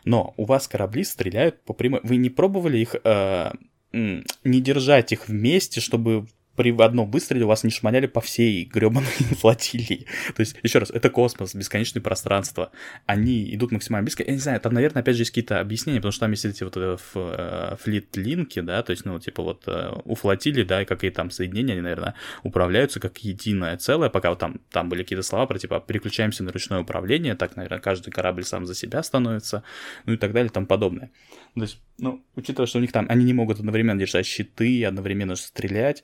[0.06, 2.00] Но у вас корабли стреляют по прямой.
[2.04, 3.52] Вы не пробовали их э,
[3.92, 6.28] не держать их вместе, чтобы
[6.58, 9.06] при одном выстреле вас не шмаляли по всей гребаной
[9.40, 10.08] флотилии.
[10.36, 12.72] То есть, еще раз, это космос, бесконечное пространство.
[13.06, 14.24] Они идут максимально близко.
[14.24, 16.64] Я не знаю, там, наверное, опять же, есть какие-то объяснения, потому что там есть эти
[16.64, 20.86] вот э, э, флит-линки, да, то есть, ну, типа вот э, у флотилии, да, и
[20.86, 25.24] какие там соединения, они, наверное, управляются как единое целое, пока вот там, там были какие-то
[25.24, 29.64] слова про, типа, переключаемся на ручное управление, так, наверное, каждый корабль сам за себя становится,
[30.08, 31.12] ну и так далее, и тому подобное.
[31.54, 35.36] То есть, ну, учитывая, что у них там, они не могут одновременно держать щиты, одновременно
[35.36, 36.04] стрелять,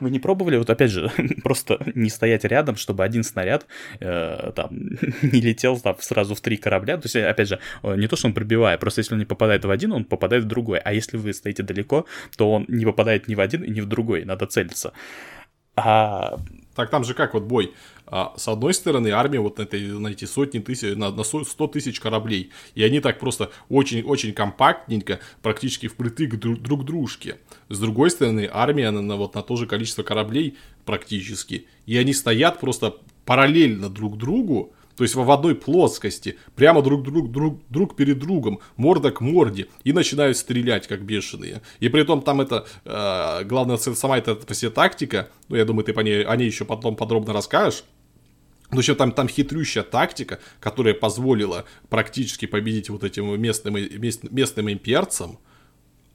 [0.00, 1.10] вы не пробовали, вот опять же,
[1.42, 3.66] просто не стоять рядом, чтобы один снаряд
[4.00, 4.68] э, там
[5.22, 6.96] не летел там сразу в три корабля.
[6.96, 9.70] То есть, опять же, не то, что он пробивает, просто если он не попадает в
[9.70, 10.78] один, он попадает в другой.
[10.78, 12.06] А если вы стоите далеко,
[12.36, 14.24] то он не попадает ни в один и ни в другой.
[14.24, 14.92] Надо целиться.
[15.76, 16.38] А...
[16.76, 17.72] Так там же как вот бой.
[18.06, 21.66] А, с одной стороны, армия вот на, этой, на эти сотни тысяч, на, на 100
[21.68, 22.50] тысяч кораблей.
[22.74, 27.38] И они так просто очень-очень компактненько, практически впритык друг, друг дружке.
[27.70, 31.66] С другой стороны, армия на, на, вот на то же количество кораблей практически.
[31.86, 37.30] И они стоят просто параллельно друг другу, то есть в одной плоскости, прямо друг, друг,
[37.30, 41.60] друг, друг перед другом, морда к морде, и начинают стрелять, как бешеные.
[41.80, 45.92] И при этом там это, э, главное, сама эта все тактика, ну, я думаю, ты
[45.92, 47.84] по ней, о ней еще потом подробно расскажешь,
[48.70, 54.70] но еще там, там хитрющая тактика, которая позволила практически победить вот этим местным, мест, местным
[54.70, 55.38] имперцам,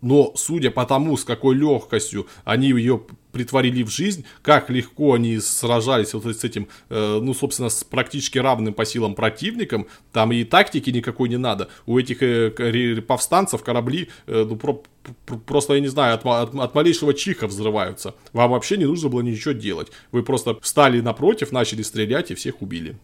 [0.01, 5.39] но судя по тому, с какой легкостью они ее притворили в жизнь, как легко они
[5.39, 10.43] сражались вот с этим, э, ну, собственно, с практически равным по силам противником, там и
[10.43, 11.69] тактики никакой не надо.
[11.85, 14.83] У этих э, повстанцев корабли, э, ну, про,
[15.45, 18.15] просто, я не знаю, от, от, от малейшего чиха взрываются.
[18.33, 19.91] Вам вообще не нужно было ничего делать.
[20.11, 22.97] Вы просто встали напротив, начали стрелять и всех убили.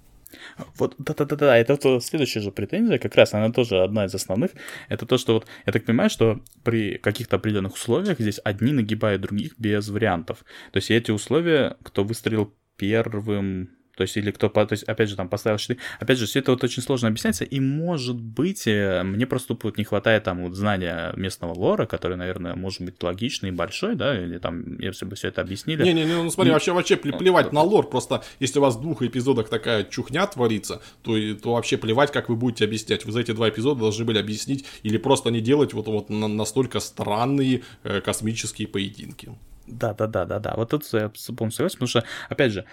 [0.76, 4.52] Вот, да-да-да, это вот следующая же претензия, как раз она тоже одна из основных,
[4.90, 9.22] это то, что вот, я так понимаю, что при каких-то определенных условиях здесь одни нагибают
[9.22, 10.44] других без вариантов.
[10.72, 15.16] То есть эти условия, кто выстрелил первым то есть, или кто, то есть, опять же,
[15.16, 15.80] там поставил щиты.
[16.00, 19.78] Опять же, все это вот очень сложно объясняется, и, может быть, э, мне просто вот
[19.78, 24.18] не хватает там вот знания местного лора, который, наверное, может быть логичный и большой, да,
[24.22, 25.84] или там, если бы все это объяснили.
[25.84, 26.54] Не-не-не, ну смотри, и...
[26.54, 30.82] вообще, вообще плевать на лор, просто если у вас в двух эпизодах такая чухня творится,
[31.02, 33.04] то, то вообще плевать, как вы будете объяснять.
[33.04, 36.80] Вы за эти два эпизода должны были объяснить или просто не делать вот, вот настолько
[36.80, 39.32] странные э, космические поединки.
[39.68, 40.54] Да, да, да, да, да.
[40.56, 42.66] Вот тут я полностью согласен, потому что, опять же,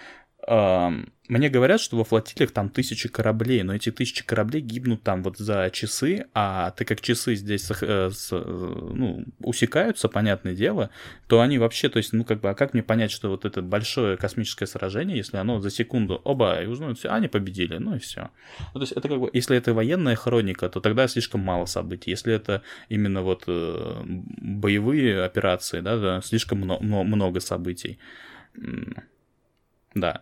[0.47, 5.37] мне говорят, что во флотилиях там тысячи кораблей, но эти тысячи кораблей гибнут там вот
[5.37, 10.91] за часы, а так как часы здесь э, с, э, ну, усекаются, понятное дело,
[11.27, 13.63] то они вообще, то есть, ну как бы, а как мне понять, что вот это
[13.63, 17.99] большое космическое сражение, если оно за секунду оба и узнают все, они победили, ну и
[17.99, 18.29] все.
[18.73, 22.11] Ну, то есть это как бы, если это военная хроника, то тогда слишком мало событий.
[22.11, 27.97] Если это именно вот э, боевые операции, да, да слишком много, много событий.
[29.95, 30.21] Да,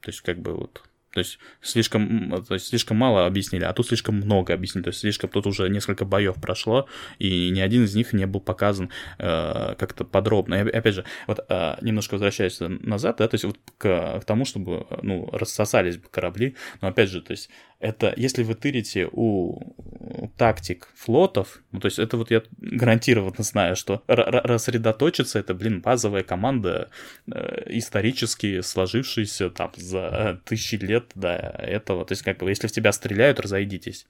[0.00, 3.86] то есть, как бы вот то есть слишком, то есть слишком мало объяснили, а тут
[3.86, 4.84] слишком много объяснили.
[4.84, 8.40] То есть слишком тут уже несколько боев прошло, и ни один из них не был
[8.40, 10.54] показан э, как-то подробно.
[10.54, 14.46] И опять же, вот э, немножко возвращаясь назад, да, то есть вот к, к тому,
[14.46, 16.56] чтобы ну, рассосались бы корабли.
[16.80, 21.98] Но опять же, то есть это если вы тырите у тактик флотов, ну, то есть
[21.98, 26.90] это вот я гарантированно знаю, что рассредоточиться это, блин, базовая команда,
[27.30, 32.04] э, исторически сложившаяся там за тысячи лет до этого.
[32.04, 34.06] То есть как бы если в тебя стреляют, разойдитесь.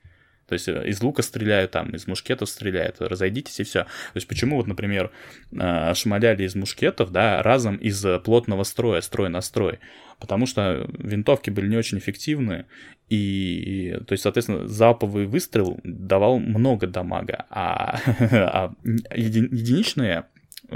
[0.48, 3.84] То есть э, из лука стреляют, там, из мушкетов стреляют, разойдитесь и все.
[3.84, 5.10] То есть почему вот, например,
[5.52, 9.78] э, шмаляли из мушкетов, да, разом из плотного строя, строй на строй?
[10.18, 12.66] Потому что винтовки были не очень эффективны,
[13.08, 17.98] и, то есть, соответственно, залповый выстрел давал много дамага, а,
[18.30, 20.26] а единичные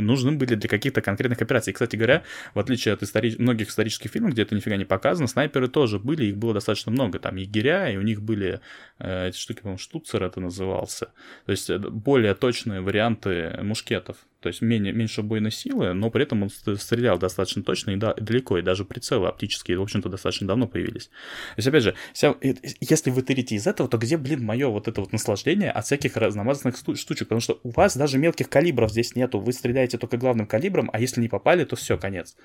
[0.01, 1.71] нужны были для каких-то конкретных операций.
[1.71, 2.23] И, кстати говоря,
[2.55, 3.37] в отличие от истори...
[3.39, 7.19] многих исторических фильмов, где это нифига не показано, снайперы тоже были, их было достаточно много.
[7.19, 8.61] Там егеря, и у них были
[8.99, 11.07] э, эти штуки, по-моему, штуцер это назывался.
[11.47, 14.17] То есть э, более точные варианты мушкетов.
[14.47, 18.13] То есть менее, меньше убойной силы, но при этом он стрелял достаточно точно и, да,
[18.13, 21.07] и далеко, и даже прицелы оптические, в общем-то, достаточно давно появились.
[21.07, 22.37] То есть, опять же, вся,
[22.79, 26.17] если вы тырите из этого, то где, блин, мое вот это вот наслаждение от всяких
[26.17, 27.27] разнообразных штучек?
[27.27, 31.01] Потому что у вас даже мелких калибров здесь нету, вы стреляете только главным калибром, а
[31.01, 32.37] если не попали, то все, конец.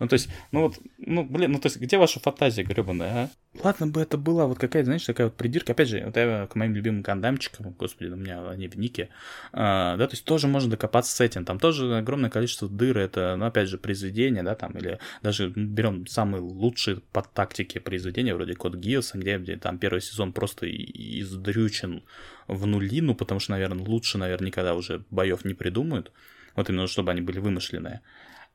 [0.00, 3.30] Ну, то есть, ну вот, ну, блин, ну, то есть, где ваша фантазия гребаная, а?
[3.62, 5.72] Ладно бы это была вот какая-то, знаешь, такая вот придирка.
[5.72, 9.10] Опять же, вот я к моим любимым гандамчикам, господи, у меня они в нике,
[9.52, 11.44] а, да, то есть тоже можно докопаться с этим.
[11.44, 16.06] Там тоже огромное количество дыр, это, ну, опять же, произведения, да, там, или даже берем
[16.06, 22.04] самые лучшие по тактике произведения, вроде Код Гиоса, где, где там первый сезон просто издрючен
[22.48, 26.10] в нулину, потому что, наверное, лучше, наверное, никогда уже боев не придумают.
[26.56, 28.00] Вот именно, чтобы они были вымышленные.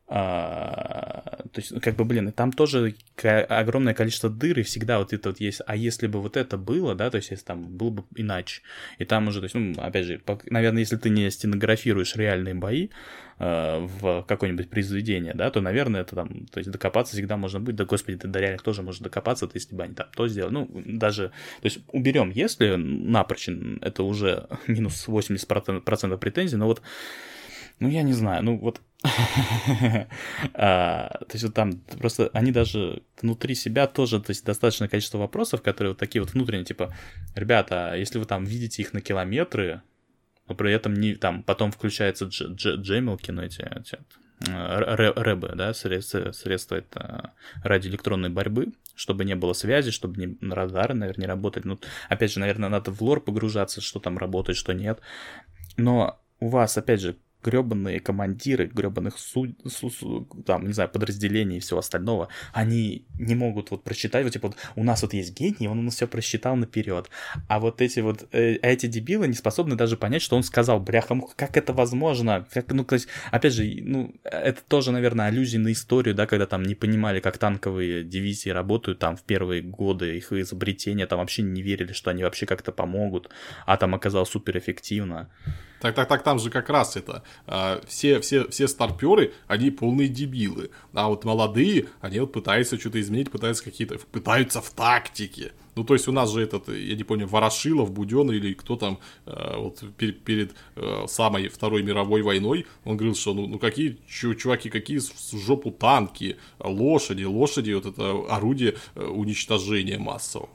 [0.08, 2.94] А, то есть, как бы, блин, и там тоже
[3.50, 5.62] огромное количество дыр, и всегда вот это вот есть.
[5.66, 8.62] А если бы вот это было, да, то есть, если там было бы иначе.
[9.00, 12.90] И там уже, то есть, ну, опять же, наверное, если ты не стенографируешь реальные бои
[13.40, 17.78] э, в какое-нибудь произведение, да, то, наверное, это там, то есть, докопаться всегда можно будет.
[17.78, 20.54] Да, господи, ты до реальных тоже можешь докопаться, то если бы они там то сделали.
[20.54, 21.30] Ну, даже,
[21.62, 23.50] то есть, уберем, если напрочь
[23.82, 26.84] это уже минус 80% претензий, но вот,
[27.80, 28.82] ну, я не знаю, ну, вот
[30.54, 35.18] А, то есть вот там просто они даже внутри себя тоже, то есть достаточное количество
[35.18, 36.94] вопросов, которые вот такие вот внутренние, типа,
[37.36, 39.82] ребята, а если вы там видите их на километры,
[40.48, 44.00] но при этом не там потом включается джемилки, ну эти, эти
[44.40, 51.24] рэбы, да, средства, средства это радиоэлектронной борьбы, чтобы не было связи, чтобы не, радары, наверное,
[51.24, 51.68] не работали.
[51.68, 51.80] Ну,
[52.10, 55.00] опять же, наверное, надо в лор погружаться, что там работает, что нет.
[55.78, 61.58] Но у вас, опять же, гребаные командиры гребаных су, су, су, там, не знаю, подразделений
[61.58, 65.40] и всего остального, они не могут вот просчитать, вот типа, вот, у нас вот есть
[65.40, 67.10] гений, он у нас все просчитал наперед,
[67.48, 71.20] а вот эти вот, э, эти дебилы не способны даже понять, что он сказал, бляха,
[71.36, 75.72] как это возможно, как, ну, то есть, опять же, ну, это тоже, наверное, аллюзия на
[75.72, 80.32] историю, да, когда там не понимали, как танковые дивизии работают, там, в первые годы их
[80.32, 83.30] изобретения, там вообще не верили, что они вообще как-то помогут,
[83.66, 85.30] а там оказалось суперэффективно.
[85.80, 87.24] Так, так, так, там же как раз это.
[87.48, 90.72] А, все, все, все старперы, они полные дебилы.
[90.94, 95.52] А вот молодые, они вот пытаются что-то изменить, пытаются какие-то, пытаются в тактике.
[95.76, 99.00] Ну, то есть у нас же этот, я не помню, Ворошилов, Будённый или кто там,
[99.26, 104.00] э, вот перед, перед э, самой Второй мировой войной, он говорил, что ну, ну какие,
[104.08, 110.50] чуваки, какие в жопу танки, лошади, лошади, вот это орудие э, уничтожения массового.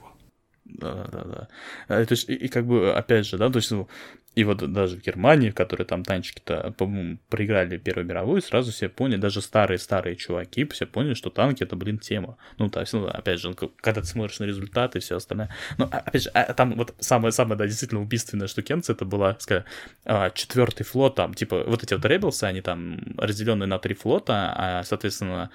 [0.65, 1.49] Да, да,
[1.89, 2.05] да.
[2.07, 3.89] То есть, и, и как бы, опять же, да, то есть, ну,
[4.37, 9.19] и вот даже в Германии, которые там танчики-то, по-моему, проиграли Первую мировую, сразу все поняли,
[9.19, 12.37] даже старые-старые чуваки, все поняли, что танки это, блин, тема.
[12.57, 15.51] Ну, то есть, ну, опять же, когда ты смотришь на результаты и все остальное.
[15.79, 19.65] Ну, а, опять же, а, там вот самая-самая, да, действительно убийственная штукенция, это была, скажем,
[20.05, 24.55] а, четвертый флот, там, типа, вот эти вот Ребелсы, они там разделенные на три флота,
[24.57, 25.51] а, соответственно,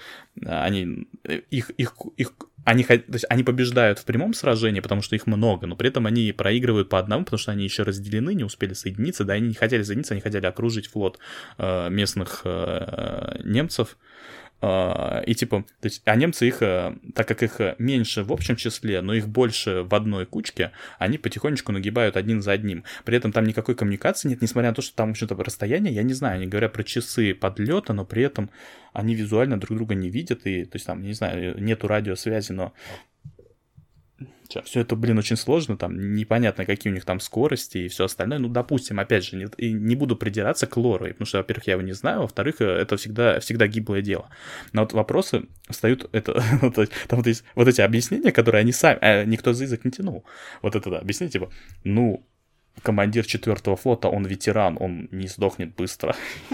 [0.45, 1.07] они,
[1.49, 2.33] их, их, их
[2.65, 6.07] они, то есть они побеждают в прямом сражении, потому что их много, но при этом
[6.07, 9.53] они проигрывают по одному, потому что они еще разделены, не успели соединиться, да, они не
[9.53, 11.19] хотели соединиться, они хотели окружить флот
[11.59, 13.97] э, местных э, немцев,
[14.61, 19.01] и типа, то есть, а немцы их, э, так как их меньше в общем числе,
[19.01, 22.83] но их больше в одной кучке, они потихонечку нагибают один за одним.
[23.03, 26.13] При этом там никакой коммуникации нет, несмотря на то, что там что-то расстояние, я не
[26.13, 28.49] знаю, они говорят про часы подлета, но при этом
[28.93, 32.73] они визуально друг друга не видят, и, то есть там, не знаю, нету радиосвязи, но
[34.63, 38.39] все это, блин, очень сложно, там непонятно, какие у них там скорости и все остальное.
[38.39, 41.73] Ну, допустим, опять же, не, и не буду придираться к лору, потому что, во-первых, я
[41.73, 44.29] его не знаю, во-вторых, э, это всегда, всегда гиблое дело.
[44.73, 46.33] Но вот вопросы встают, это,
[47.07, 50.25] там вот есть вот эти объяснения, которые они сами, а никто за язык не тянул.
[50.61, 51.51] Вот это да, объяснение, типа,
[51.83, 52.25] ну,
[52.81, 56.15] командир четвертого флота, он ветеран, он не сдохнет быстро.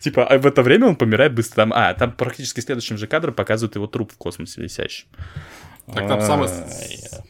[0.00, 1.68] Типа, а в это время он помирает быстро.
[1.72, 5.06] А, там практически следующим же кадром показывают его труп в космосе висящий.
[5.86, 6.50] Так там самое,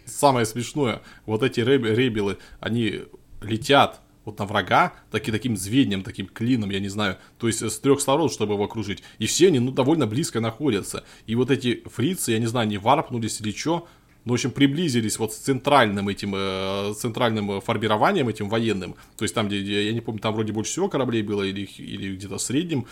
[0.05, 3.05] самое смешное, вот эти ребелы, они
[3.40, 7.79] летят вот на врага, таки таким звеньем, таким клином, я не знаю, то есть с
[7.79, 9.03] трех сторон, чтобы его окружить.
[9.18, 11.05] И все они, ну, довольно близко находятся.
[11.27, 13.88] И вот эти фрицы, я не знаю, не варпнулись или что,
[14.28, 19.34] ну, в общем, приблизились вот с центральным этим, э, центральным формированием этим военным, то есть
[19.34, 22.42] там, где, я не помню, там вроде больше всего кораблей было или, или где-то в
[22.42, 22.86] среднем,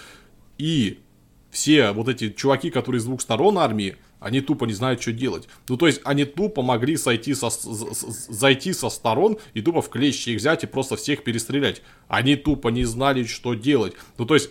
[0.56, 0.98] и
[1.50, 5.46] все вот эти чуваки, которые с двух сторон армии, они тупо не знают, что делать.
[5.68, 10.30] Ну, то есть, они тупо могли сойти со, зайти со сторон и тупо в клещи
[10.30, 11.82] их взять и просто всех перестрелять.
[12.08, 13.92] Они тупо не знали, что делать.
[14.16, 14.50] Ну, то есть,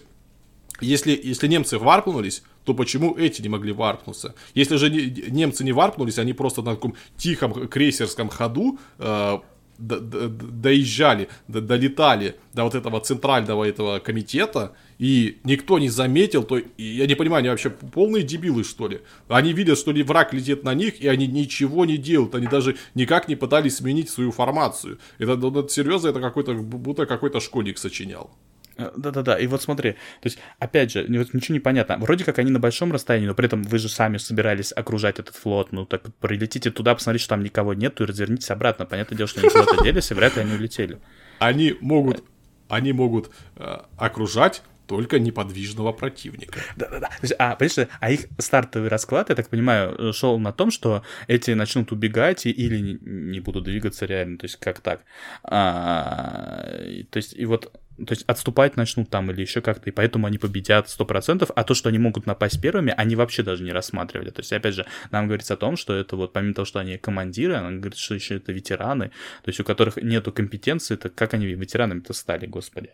[0.82, 4.36] если, если немцы варпнулись, то почему эти не могли варпнуться?
[4.54, 9.38] Если же немцы не варпнулись, они просто на таком тихом крейсерском ходу э,
[9.78, 17.16] доезжали, долетали до вот этого центрального этого комитета, и никто не заметил, то я не
[17.16, 19.02] понимаю, они вообще полные дебилы, что ли?
[19.28, 22.78] Они видят, что ли враг летит на них, и они ничего не делают, они даже
[22.94, 25.00] никак не пытались сменить свою формацию.
[25.18, 28.32] Это, ну, это серьезно, это какой-то, будто какой-то школьник сочинял.
[28.78, 31.98] Э, да-да-да, и вот смотри, то есть, опять же, вот ничего не понятно.
[31.98, 35.36] Вроде как они на большом расстоянии, но при этом вы же сами собирались окружать этот
[35.36, 38.86] флот, ну так прилетите туда, посмотрите, что там никого нету, и развернитесь обратно.
[38.86, 41.00] Понятное дело, что они куда-то делись, и вряд ли они улетели.
[41.40, 42.24] Они могут,
[42.68, 46.60] они могут э, окружать только неподвижного противника.
[46.76, 47.10] Да-да-да.
[47.40, 51.92] А, понимаешь, а их стартовый расклад, я так понимаю, шел на том, что эти начнут
[51.92, 55.02] убегать и, или не, не будут двигаться реально, то есть как так.
[55.44, 56.66] А,
[57.10, 60.38] то есть и вот то есть отступать начнут там или еще как-то, и поэтому они
[60.38, 64.32] победят 100%, а то, что они могут напасть первыми, они вообще даже не рассматривали.
[64.32, 66.98] То есть, опять же, нам говорится о том, что это вот помимо того, что они
[66.98, 69.10] командиры, она говорит, что еще это ветераны,
[69.44, 72.90] то есть у которых нету компетенции, это как они ветеранами-то стали, господи.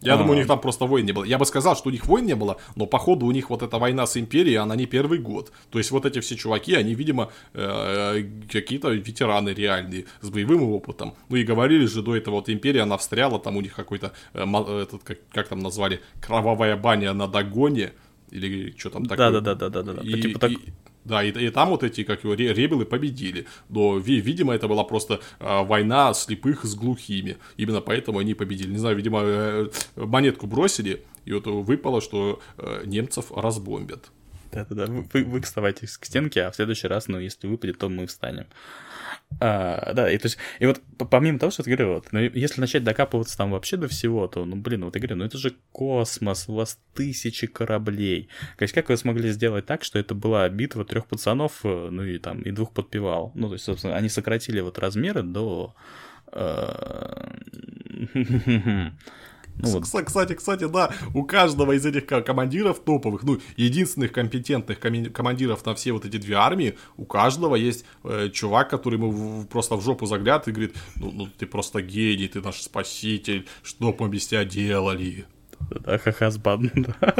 [0.00, 0.16] Я а...
[0.16, 1.24] думаю, у них там просто войн не было.
[1.24, 3.78] Я бы сказал, что у них войн не было, но походу у них вот эта
[3.78, 5.52] война с империей, она не первый год.
[5.70, 11.14] То есть вот эти все чуваки, они, видимо, э, какие-то ветераны реальные, с боевым опытом.
[11.28, 14.44] Ну и говорили же до этого, вот империя, она встряла, там у них какой-то, э,
[14.44, 17.92] этот, как, как там назвали, кровавая баня на догоне,
[18.30, 19.30] или что там такое.
[19.32, 20.02] Да-да-да-да-да.
[20.02, 20.50] И, типа так...
[20.52, 20.58] и,
[21.04, 23.46] да, и, и там вот эти, как его, ребелы победили.
[23.68, 27.38] Но, видимо, это была просто э, война слепых с глухими.
[27.56, 28.72] Именно поэтому они победили.
[28.72, 34.10] Не знаю, видимо, э, монетку бросили, и вот выпало, что э, немцев разбомбят.
[34.52, 38.06] Да-да-да, вы, вы вставайте к стенке, а в следующий раз, ну, если выпадет, то мы
[38.06, 38.46] встанем.
[39.40, 40.80] А, да, и то есть, и вот
[41.10, 44.44] помимо того, что ты говорил, вот, ну, если начать докапываться там вообще до всего, то,
[44.44, 48.28] ну, блин, вот я говорю, ну это же космос, у вас тысячи кораблей.
[48.56, 52.02] То есть, как вы смогли сделать так, что это была битва трех пацанов, э, ну
[52.04, 53.32] и там, и двух подпевал?
[53.34, 55.74] Ну, то есть, собственно, они сократили вот размеры до...
[59.58, 59.84] Ну, вот.
[59.84, 65.92] Кстати, кстати, да, у каждого из этих командиров топовых, ну, единственных компетентных командиров на все
[65.92, 70.48] вот эти две армии, у каждого есть э, чувак, который ему просто в жопу заглядывает
[70.48, 75.26] и говорит, ну, ну ты просто гений, ты наш спаситель, что мы без тебя делали?
[75.70, 77.14] Да, хахазбан, да.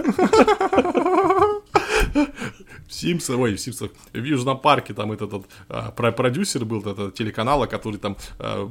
[2.89, 7.15] В Симпсах, ой, в Симпсах, в Южном парке там этот, этот а, продюсер был этот,
[7.15, 8.67] телеканала, который там а,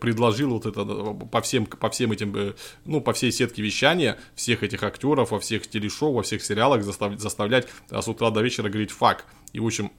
[0.00, 2.54] предложил вот это по всем, по всем этим, э,
[2.84, 7.20] ну, по всей сетке вещания всех этих актеров, во всех телешоу, во всех сериалах заставлять,
[7.20, 9.26] заставлять с утра до вечера говорить фак.
[9.52, 9.90] И, в общем,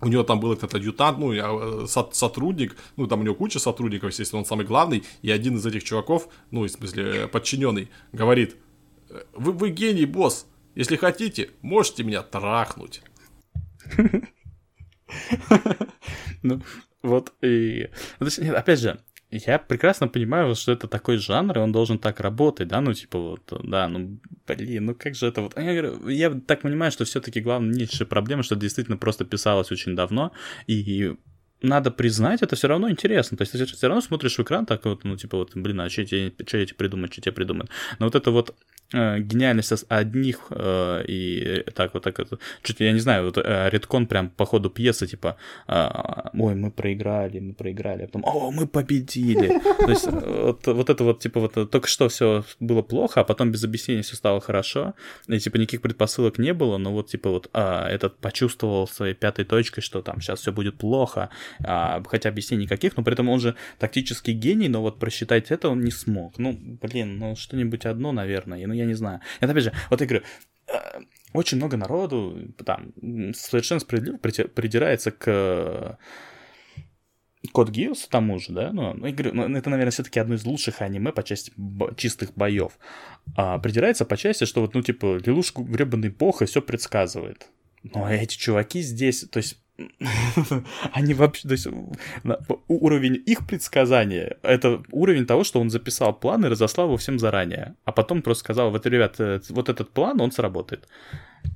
[0.00, 4.10] у него там был этот адъютант, ну, э, сотрудник, ну, там у него куча сотрудников,
[4.10, 8.56] естественно, он самый главный, и один из этих чуваков, ну, в смысле, подчиненный, говорит,
[9.32, 13.02] вы, вы гений, босс, если хотите, можете меня трахнуть.
[16.42, 16.60] Ну,
[17.02, 17.88] вот и...
[18.18, 18.98] Ну, опять же,
[19.30, 23.18] я прекрасно понимаю, что это такой жанр, и он должен так работать, да, ну, типа,
[23.18, 25.56] вот, да, ну, блин, ну как же это вот...
[25.56, 29.96] Я, говорю, я так понимаю, что все таки главная проблема, что действительно просто писалось очень
[29.96, 30.32] давно,
[30.66, 31.14] и
[31.62, 33.36] надо признать, это все равно интересно.
[33.36, 35.88] То есть ты все равно смотришь в экран так вот, ну, типа, вот, блин, а
[35.88, 37.68] что тебе, что эти придумать, что тебе придумать.
[37.98, 38.54] Но вот это вот
[38.92, 44.06] гениальность одних э, и так вот так это чуть я не знаю вот э, редкон
[44.06, 45.88] прям по ходу пьесы типа э,
[46.38, 51.04] ой мы проиграли мы проиграли а потом о мы победили то есть вот, вот это
[51.04, 54.94] вот типа вот только что все было плохо а потом без объяснения все стало хорошо.
[55.28, 59.44] И типа никаких предпосылок не было но вот типа вот а, этот почувствовал своей пятой
[59.44, 61.30] точкой что там сейчас все будет плохо
[61.64, 65.68] а, хотя объяснений никаких но при этом он же тактический гений но вот просчитать это
[65.68, 66.38] он не смог.
[66.38, 68.66] Ну блин ну что-нибудь одно наверное.
[68.66, 69.20] Ну я не знаю.
[69.40, 70.24] Это опять же, вот я говорю,
[70.66, 71.00] э,
[71.32, 72.92] очень много народу там
[73.34, 75.98] совершенно справедливо придирается к
[77.52, 80.80] Код Гиос тому же, да, ну, ну, я ну, это, наверное, все-таки одно из лучших
[80.80, 82.78] аниме по части бо- чистых боев.
[83.36, 87.48] А, придирается по части, что вот, ну, типа, Лелушку гребаный бог и все предсказывает.
[87.82, 89.58] Но эти чуваки здесь, то есть
[90.92, 91.66] они вообще, то есть
[92.68, 97.74] уровень их предсказания, это уровень того, что он записал план и разослал его всем заранее,
[97.84, 100.86] а потом просто сказал, вот, ребят, э, вот этот план, он сработает.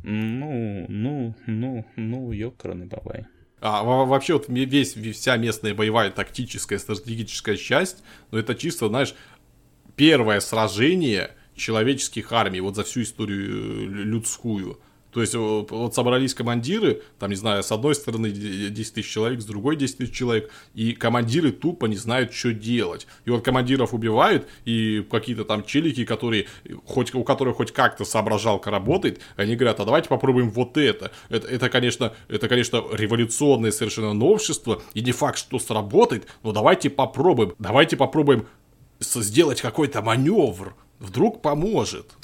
[0.02, 3.26] Ну, ну, ну, ну, ёкарный бабай.
[3.60, 9.14] А вообще вот весь, вся местная боевая тактическая стратегическая часть, ну это чисто, знаешь,
[9.96, 14.80] первое сражение человеческих армий вот за всю историю э, людскую.
[15.12, 19.44] То есть вот собрались командиры, там, не знаю, с одной стороны 10 тысяч человек, с
[19.46, 23.06] другой 10 тысяч человек, и командиры тупо не знают, что делать.
[23.24, 26.46] И вот командиров убивают, и какие-то там челики, которые,
[26.84, 31.10] хоть, у которых хоть как-то соображалка работает, они говорят, а давайте попробуем вот это.
[31.30, 36.90] Это, это, конечно, это, конечно, революционное совершенно новшество, и не факт, что сработает, но давайте
[36.90, 38.46] попробуем, давайте попробуем
[39.00, 42.17] сделать какой-то маневр, вдруг поможет.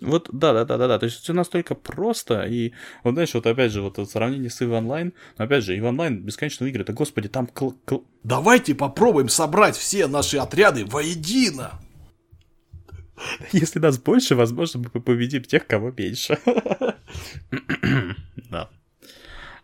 [0.00, 0.98] Вот, да, да, да, да, да.
[0.98, 2.42] То есть все настолько просто.
[2.42, 2.72] И
[3.02, 5.90] вот знаешь, вот опять же, вот это сравнение с EVE Online, но опять же, EVE
[5.90, 7.98] Online бесконечные игры, да господи, там кл- кл...
[8.22, 11.80] Давайте попробуем собрать все наши отряды воедино.
[13.52, 16.38] Если нас больше, возможно, мы победим тех, кого меньше.
[18.50, 18.70] да.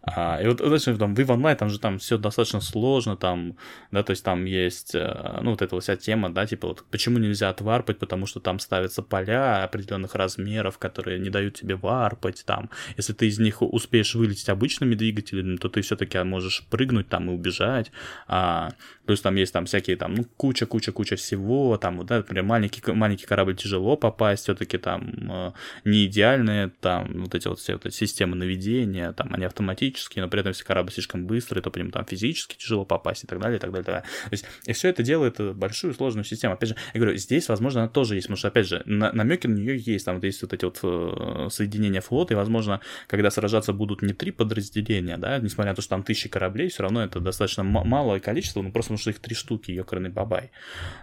[0.07, 3.57] А, и вот, значит, там, в EVE Online там же там все достаточно сложно, там,
[3.91, 7.19] да, то есть там есть, э, ну, вот эта вся тема, да, типа, вот почему
[7.19, 12.71] нельзя отварпать, потому что там ставятся поля определенных размеров, которые не дают тебе варпать, там,
[12.97, 17.35] если ты из них успеешь вылететь обычными двигателями, то ты все-таки можешь прыгнуть там и
[17.35, 17.91] убежать,
[18.27, 18.71] а,
[19.07, 23.57] плюс там есть там всякие там, ну, куча-куча-куча всего, там, да, например, маленький, маленький корабль
[23.57, 25.53] тяжело попасть, все-таки там э,
[25.85, 30.21] не идеальные, там, вот эти вот все вот эти системы наведения, там, они автоматически физически,
[30.21, 33.41] но при этом если корабль слишком быстрый, то по там физически тяжело попасть и так
[33.41, 33.83] далее, и так далее.
[33.83, 34.09] И так далее.
[34.25, 36.55] То есть, и все это делает большую сложную систему.
[36.55, 39.47] Опять же, я говорю, здесь, возможно, она тоже есть, потому что, опять же, на, намеки
[39.47, 43.31] на нее есть, там вот есть вот эти вот э, соединения флота, и, возможно, когда
[43.31, 47.03] сражаться будут не три подразделения, да, несмотря на то, что там тысячи кораблей, все равно
[47.03, 50.51] это достаточно малое количество, ну, просто потому что их три штуки, ёкарный бабай.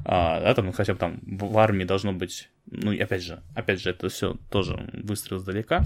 [0.05, 3.43] А, да, там, ну, хотя бы там в армии должно быть, ну, и опять же,
[3.53, 5.83] опять же, это все тоже выстрел издалека,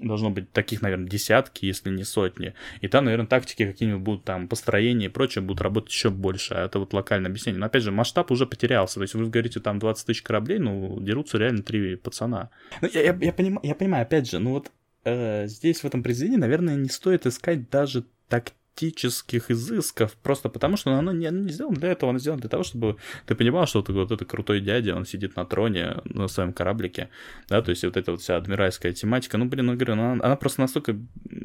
[0.00, 2.54] должно быть таких, наверное, десятки, если не сотни.
[2.80, 6.54] И там, наверное, тактики какие-нибудь будут там, построения и прочее будут работать еще больше.
[6.54, 7.60] А это вот локальное объяснение.
[7.60, 8.94] Но, опять же, масштаб уже потерялся.
[8.94, 12.50] То есть вы говорите, там 20 тысяч кораблей, ну, дерутся реально три пацана.
[12.80, 14.70] Ну, я, я, я, поним, я понимаю, опять же, ну вот
[15.04, 20.76] э, здесь в этом произведении, наверное, не стоит искать даже так тактических изысков, просто потому
[20.76, 22.96] что оно не, оно не сделано для этого, оно сделано для того, чтобы
[23.26, 27.10] ты понимал, что вот, вот это крутой дядя, он сидит на троне на своем кораблике,
[27.48, 30.24] да, то есть вот эта вот вся адмиральская тематика, ну, блин, ну, говорю, ну, она,
[30.24, 30.96] она просто настолько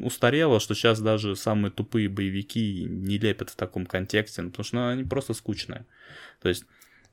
[0.02, 4.76] устарела, что сейчас даже самые тупые боевики не лепят в таком контексте, ну, потому что
[4.76, 5.84] ну, они просто скучные.
[6.40, 6.64] То есть,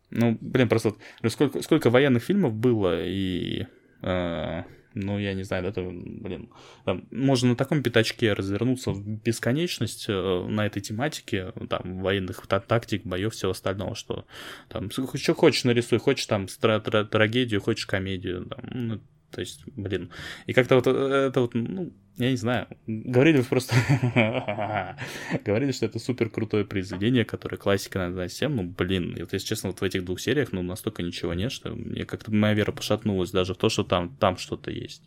[0.09, 3.65] ну, блин, просто вот, сколько, сколько военных фильмов было, и
[4.01, 4.63] э,
[4.93, 6.49] ну, я не знаю, это, блин,
[6.85, 13.05] там, можно на таком пятачке развернуться в бесконечность э, на этой тематике, там, военных тактик,
[13.05, 14.25] боев, всего остального, что
[14.69, 19.01] там, что хочешь нарисуй, хочешь там трагедию, хочешь комедию, там, ну,
[19.33, 20.11] то есть, блин.
[20.45, 22.67] И как-то вот э, это вот, ну, я не знаю.
[22.85, 23.75] Говорили просто...
[25.43, 28.55] Говорили, что это супер крутое произведение, которое классика на всем.
[28.55, 31.71] Ну, блин, вот, если честно, вот в этих двух сериях, ну, настолько ничего нет, что
[31.71, 35.01] мне как-то моя вера пошатнулась даже в то, что там, там что-то есть.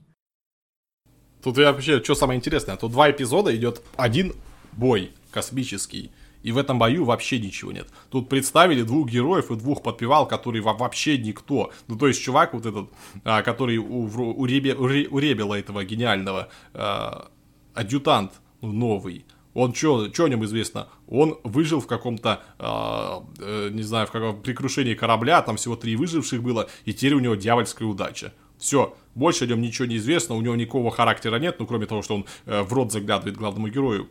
[1.42, 4.32] Тут я вообще, что самое интересное, тут два эпизода идет один
[4.72, 6.10] бой космический.
[6.47, 7.88] И в этом бою вообще ничего нет.
[8.09, 11.72] Тут представили двух героев и двух подпевал, которые вообще никто.
[11.88, 12.88] Ну, то есть, чувак вот этот,
[13.24, 17.32] а, который у, у, Ребе, у Ребела этого гениального а,
[17.74, 20.86] адъютант ну, новый, он что, что о нем известно?
[21.09, 25.97] Он выжил в каком-то, э, не знаю, в каком при крушении корабля, там всего три
[25.97, 28.32] выживших было, и теперь у него дьявольская удача.
[28.59, 32.03] Все, больше о нем ничего не известно, у него никакого характера нет, ну кроме того,
[32.03, 34.09] что он э, в рот заглядывает главному герою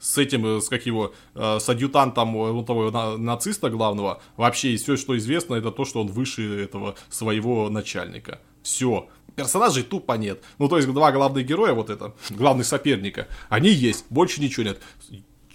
[0.00, 4.96] с этим, э, с как его, э, с адъютантом ну, того нациста главного, вообще все,
[4.96, 8.40] что известно, это то, что он выше этого своего начальника.
[8.62, 9.08] Все.
[9.36, 10.42] Персонажей тупо нет.
[10.58, 14.80] Ну, то есть, два главных героя, вот это, главных соперника, они есть, больше ничего нет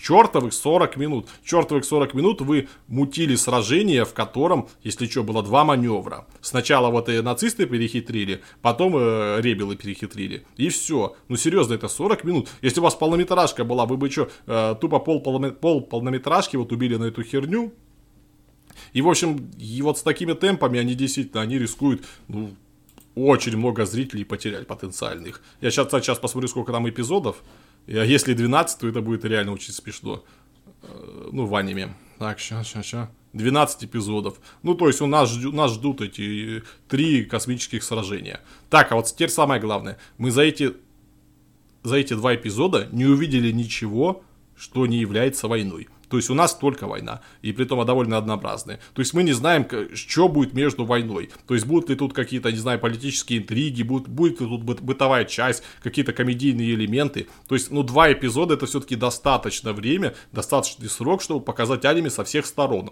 [0.06, 1.30] чертовых 40 минут.
[1.44, 6.28] Чертовых 40 минут вы мутили сражение, в котором, если что, было два маневра.
[6.42, 10.46] Сначала вот и нацисты перехитрили, потом э, ребелы перехитрили.
[10.58, 11.16] И все.
[11.28, 12.50] Ну серьезно, это 40 минут.
[12.62, 16.98] Если у вас полнометражка была, вы бы что, э, тупо пол, пол полнометражки вот убили
[16.98, 17.74] на эту херню?
[18.94, 22.52] И, в общем, и вот с такими темпами они действительно, они рискуют, ну,
[23.16, 25.42] очень много зрителей потерять потенциальных.
[25.62, 27.38] Я сейчас, сейчас посмотрю, сколько там эпизодов.
[27.88, 30.24] А если 12, то это будет реально очень смешно.
[30.84, 31.94] Э, ну, в аниме.
[32.20, 33.10] Так, сейчас, сейчас, сейчас.
[33.34, 34.40] 12 эпизодов.
[34.64, 38.40] Ну, то есть у нас, нас ждут эти три космических сражения.
[38.70, 39.98] Так, а вот теперь самое главное.
[40.18, 40.74] Мы за эти,
[41.84, 44.24] за эти два эпизода не увидели ничего,
[44.56, 45.90] что не является войной.
[46.16, 48.80] То есть у нас только война, и при этом довольно однообразная.
[48.94, 51.30] То есть мы не знаем, что будет между войной.
[51.46, 55.26] То есть будут ли тут какие-то, не знаю, политические интриги, будет, будет ли тут бытовая
[55.26, 57.28] часть, какие-то комедийные элементы.
[57.50, 62.24] То есть, ну, два эпизода это все-таки достаточно время, достаточный срок, чтобы показать аниме со
[62.24, 62.92] всех сторон.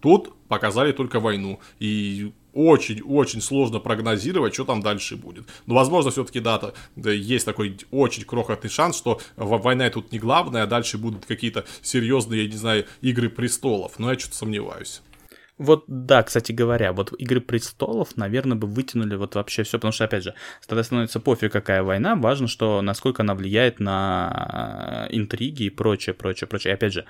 [0.00, 1.60] Тут показали только войну.
[1.78, 5.44] И очень-очень сложно прогнозировать, что там дальше будет.
[5.66, 10.62] Но, возможно, все-таки, да, да, есть такой очень крохотный шанс, что война тут не главная,
[10.62, 13.98] а дальше будут какие-то серьезные, я не знаю, игры престолов.
[13.98, 15.02] Но я что-то сомневаюсь.
[15.58, 20.04] Вот да, кстати говоря, вот Игры престолов, наверное, бы вытянули вот вообще все, потому что,
[20.04, 20.34] опять же,
[20.66, 26.46] тогда становится пофиг, какая война, важно, что насколько она влияет на интриги и прочее, прочее,
[26.46, 26.72] прочее.
[26.72, 27.06] И опять же,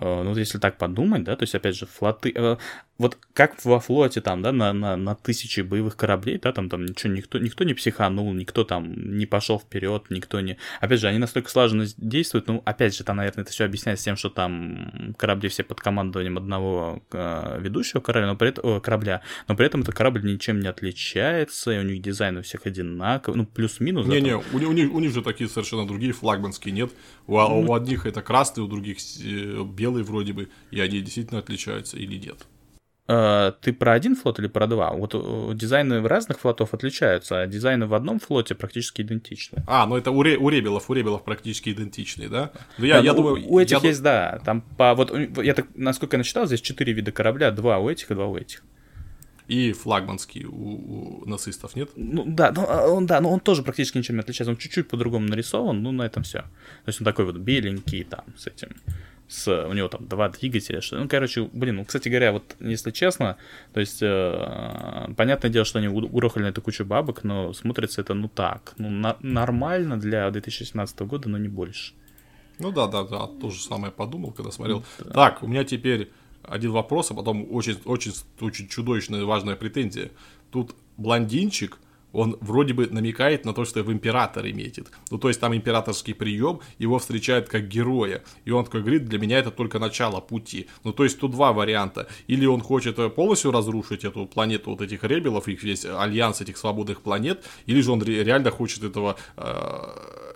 [0.00, 2.32] ну, вот если так подумать, да, то есть, опять же, флоты...
[2.34, 2.56] Э,
[2.98, 6.84] вот как во флоте там, да, на, на, на тысячи боевых кораблей, да, там, там
[6.84, 10.58] ничего, никто, никто не психанул, никто там не пошел вперед, никто не...
[10.80, 14.16] Опять же, они настолько слаженно действуют, ну, опять же, там, наверное, это все объясняется тем,
[14.16, 19.22] что там корабли все под командованием одного э, ведущего корабля, но при этом, э, корабля,
[19.46, 23.38] но при этом этот корабль ничем не отличается, и у них дизайн у всех одинаковый,
[23.38, 24.06] ну, плюс-минус.
[24.08, 26.90] Не-не, у, у, них, у них же такие совершенно другие флагманские, нет?
[27.28, 31.40] У, ну, у одних это красный, у других белый белые вроде бы, и они действительно
[31.40, 32.46] отличаются или нет.
[33.10, 34.92] А, ты про один флот или про два?
[34.92, 39.64] Вот э, дизайны разных флотов отличаются, а дизайны в одном флоте практически идентичны.
[39.66, 42.52] А, ну это у, ре, у ребелов, у ребелов практически идентичные, да?
[42.76, 43.88] Ну, я, да, я ну, думаю, у этих я...
[43.88, 44.40] есть, да.
[44.44, 45.10] Там по вот
[45.42, 48.36] я так, насколько я насчитал, здесь четыре вида корабля, два у этих и два у
[48.36, 48.62] этих.
[49.46, 51.88] и флагманский у, у нацистов, нет?
[51.96, 54.50] Ну да, ну, а он, да, но он тоже практически ничем не отличается.
[54.50, 56.40] Он чуть-чуть по-другому нарисован, ну на этом все.
[56.40, 58.68] То есть он такой вот беленький там с этим
[59.28, 62.90] с, у него там два двигателя, что, ну, короче, блин, ну, кстати говоря, вот, если
[62.90, 63.36] честно,
[63.74, 68.14] то есть, э, понятное дело, что они урохали на эту кучу бабок, но смотрится это,
[68.14, 71.92] ну, так, ну, на, нормально для 2017 года, но не больше.
[72.58, 74.82] Ну, да, да, да, то же самое подумал, когда смотрел.
[74.98, 75.10] Да.
[75.12, 76.10] Так, у меня теперь
[76.42, 80.10] один вопрос, а потом очень, очень, очень чудовищная важная претензия.
[80.50, 81.78] Тут блондинчик,
[82.18, 84.90] он вроде бы намекает на то, что в императоре метит.
[85.10, 88.22] Ну, то есть там императорский прием, его встречают как героя.
[88.44, 90.66] И он такой говорит, для меня это только начало пути.
[90.84, 92.08] Ну, то есть тут два варианта.
[92.26, 97.02] Или он хочет полностью разрушить эту планету вот этих ребелов, их весь альянс этих свободных
[97.02, 100.27] планет, или же он реально хочет этого э,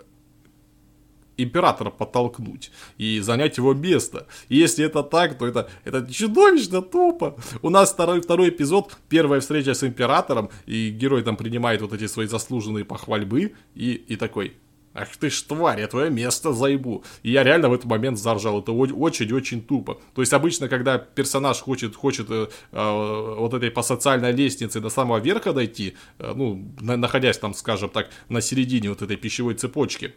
[1.37, 4.27] императора подтолкнуть и занять его место.
[4.49, 7.35] И если это так, то это, это чудовищно тупо.
[7.61, 12.07] У нас второй, второй эпизод, первая встреча с императором, и герой там принимает вот эти
[12.07, 14.53] свои заслуженные похвальбы, и, и такой,
[14.93, 17.03] Ах ты ж тварь, я твое место займу.
[17.23, 18.59] И я реально в этот момент заржал.
[18.59, 19.99] Это очень-очень тупо.
[20.13, 24.89] То есть обычно, когда персонаж хочет, хочет э, э, вот этой по социальной лестнице до
[24.89, 29.55] самого верха дойти, э, ну, на, находясь там, скажем так, на середине вот этой пищевой
[29.55, 30.13] цепочки,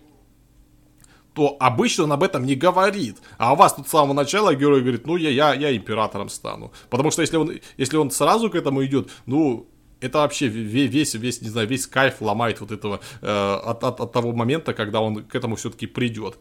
[1.36, 3.18] то обычно он об этом не говорит.
[3.36, 6.72] А у вас тут с самого начала герой говорит, ну я, я, я императором стану.
[6.88, 9.68] Потому что если он, если он сразу к этому идет, ну,
[10.00, 14.12] это вообще весь, весь, не знаю, весь кайф ломает вот этого, э, от, от, от
[14.12, 16.38] того момента, когда он к этому все-таки придет.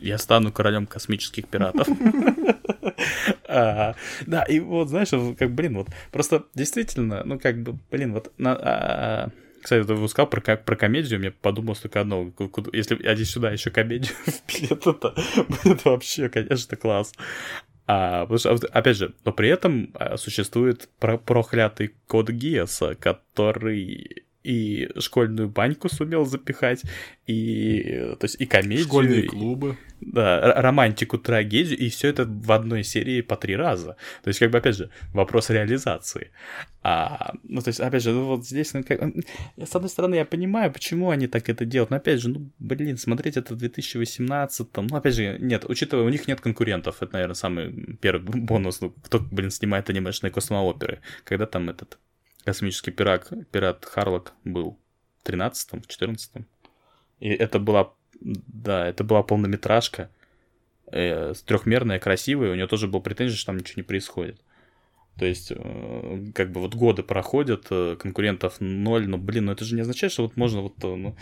[0.00, 1.88] Я стану королем космических пиратов.
[3.48, 8.32] А, да, и вот, знаешь, как, блин, вот, просто действительно, ну, как бы, блин, вот,
[8.42, 9.28] а,
[9.62, 12.32] кстати, ты сказал про, про комедию, мне подумалось только одно.
[12.72, 15.14] Если один сюда еще комедию впилят, это
[15.64, 17.12] будет вообще, конечно, класс.
[17.86, 24.24] А, потому что, опять же, но при этом а, существует про проклятый код Гиаса, который
[24.44, 26.82] и школьную баньку сумел запихать,
[27.26, 28.86] и, то есть, и комедию.
[28.86, 29.76] Школьные клубы.
[30.00, 33.96] И, да, романтику, трагедию, и все это в одной серии по три раза.
[34.22, 36.30] То есть, как бы, опять же, вопрос реализации.
[36.82, 39.00] А, ну, то есть, опять же, ну, вот здесь, ну, как,
[39.56, 42.98] с одной стороны, я понимаю, почему они так это делают, но, опять же, ну, блин,
[42.98, 47.34] смотреть это в 2018, ну, опять же, нет, учитывая, у них нет конкурентов, это, наверное,
[47.34, 51.98] самый первый бонус, ну, кто, блин, снимает анимешные космооперы, когда там этот
[52.44, 54.78] космический пират, пират Харлок был
[55.22, 56.46] в 13-м, в 14-м.
[57.20, 60.10] И это была, да, это была полнометражка,
[60.90, 64.40] э, трехмерная, красивая, у нее тоже был претензий, что там ничего не происходит.
[65.18, 69.64] То есть, э, как бы вот годы проходят, э, конкурентов ноль, но, блин, ну это
[69.64, 71.16] же не означает, что вот можно вот, э, ну,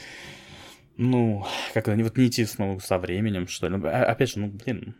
[0.96, 3.76] ну как то вот не идти снова со временем, что ли.
[3.76, 4.94] Ну, а, опять же, ну, блин,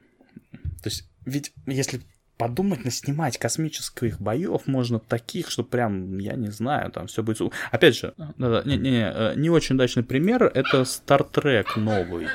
[0.83, 2.01] то есть, ведь если
[2.41, 7.53] подумать, на снимать космических боев можно таких, что прям, я не знаю, там все будет...
[7.71, 12.29] Опять же, э, не очень удачный пример, это Star Trek новый.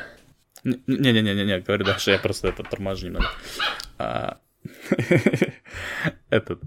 [0.64, 3.28] Не-не-не-не, говорю дальше, я просто это торможу немного.
[3.98, 4.38] А,
[6.30, 6.62] этот,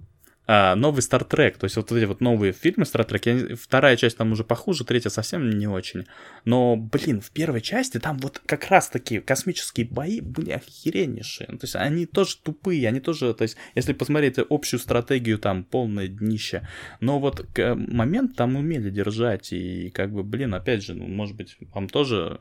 [0.51, 4.17] а, новый Star Trek, то есть вот эти вот новые фильмы Star Trek, вторая часть
[4.17, 6.07] там уже похуже, третья совсем не очень.
[6.47, 11.49] Но, блин, в первой части там вот как раз таки космические бои были охереннейшие.
[11.49, 16.09] То есть они тоже тупые, они тоже, то есть если посмотреть общую стратегию, там полное
[16.09, 16.67] днище.
[17.01, 21.59] Но вот момент там умели держать, и как бы, блин, опять же, ну, может быть,
[21.75, 22.41] вам тоже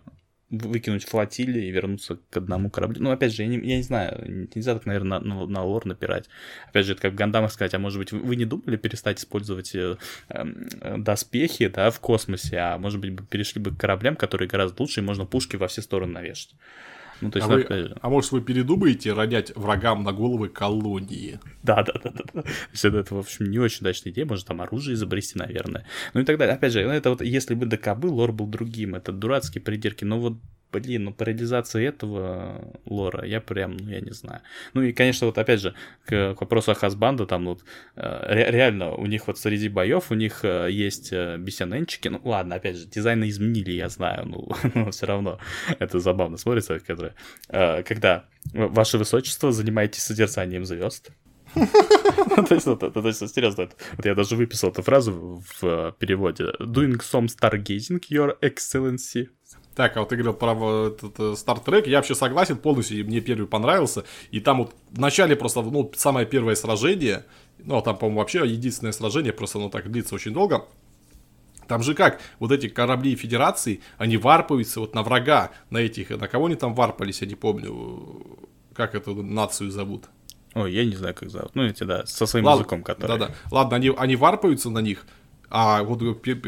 [0.49, 3.01] выкинуть флотилии и вернуться к одному кораблю.
[3.01, 5.85] Ну, опять же, я не, я не знаю, нельзя так, наверное, на, на, на лор
[5.85, 6.29] напирать.
[6.69, 9.75] Опять же, это как в Гандамах сказать, а может быть, вы, не думали перестать использовать
[9.75, 9.97] э,
[10.29, 15.01] э, доспехи, да, в космосе, а может быть, перешли бы к кораблям, которые гораздо лучше,
[15.01, 16.55] и можно пушки во все стороны навешать.
[17.21, 21.39] Ну, то есть, а, вы, а может, вы передумаете ронять врагам на головы колонии?
[21.63, 22.23] Да, да, да, да.
[22.33, 22.41] да.
[22.41, 25.85] То есть, это, в общем, не очень удачная идея, может, там оружие изобрести, наверное.
[26.13, 26.55] Ну и так далее.
[26.55, 30.03] Опять же, ну, это вот если бы ДК был, лор был другим, это дурацкие придирки,
[30.03, 30.37] но вот
[30.71, 34.41] блин, ну по реализации этого лора я прям, ну я не знаю.
[34.73, 35.73] Ну и, конечно, вот опять же,
[36.05, 37.63] к, к вопросу о Хасбанда, там вот
[37.95, 42.21] э, ре, реально у них вот среди боев у них э, есть э, бесененчики, ну
[42.23, 45.39] ладно, опять же, дизайны изменили, я знаю, ну, но все равно
[45.79, 47.13] это забавно смотрится, когда,
[47.83, 51.11] когда ваше высочество занимаетесь созерцанием звезд,
[51.55, 56.45] то есть, вот, то есть, серьезно, вот я даже выписал эту фразу в переводе.
[56.59, 59.29] Doing some stargazing, your excellency.
[59.77, 63.21] Так, а вот ты говорил про этот Star Trek, я вообще согласен полностью, и мне
[63.21, 64.05] первый понравился.
[64.31, 67.25] И там вот в начале просто, ну, самое первое сражение,
[67.59, 70.65] ну, а там, по-моему, вообще единственное сражение, просто оно так длится очень долго.
[71.67, 76.27] Там же как, вот эти корабли Федерации, они варпаются вот на врага, на этих, на
[76.27, 78.25] кого они там варпались, я не помню,
[78.73, 80.05] как эту нацию зовут.
[80.55, 81.51] Ой, я не знаю, как зовут.
[81.53, 83.19] Ну, эти, да, со своим Ладно, языком, который...
[83.19, 83.35] Да-да.
[83.51, 85.05] Ладно, они, они варпаются на них,
[85.49, 86.01] а вот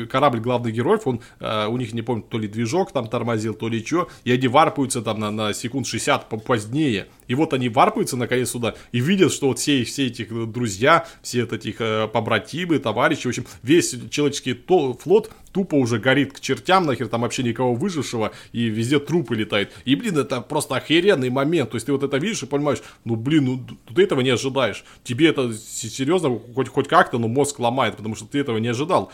[0.10, 3.68] корабль главных героев, он, э, у них, не помню, то ли движок там тормозил, то
[3.70, 7.08] ли что, и они варпаются там на, на секунд 60 позднее.
[7.30, 11.44] И вот они варпаются наконец сюда и видят, что вот все, все эти друзья, все
[11.44, 16.40] вот этих э, побратимы, товарищи, в общем, весь человеческий то, флот тупо уже горит к
[16.40, 19.72] чертям, нахер там вообще никого выжившего, и везде трупы летают.
[19.86, 21.70] И, блин, это просто охеренный момент.
[21.70, 24.84] То есть ты вот это видишь и понимаешь, ну, блин, ну, ты этого не ожидаешь.
[25.04, 29.12] Тебе это серьезно хоть, хоть как-то, но мозг ломает, потому что ты этого не ожидал.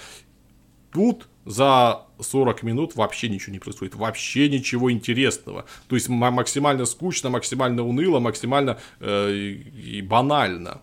[0.95, 5.65] Тут за 40 минут вообще ничего не происходит, вообще ничего интересного.
[5.89, 10.79] То есть максимально скучно, максимально уныло, максимально э, и банально.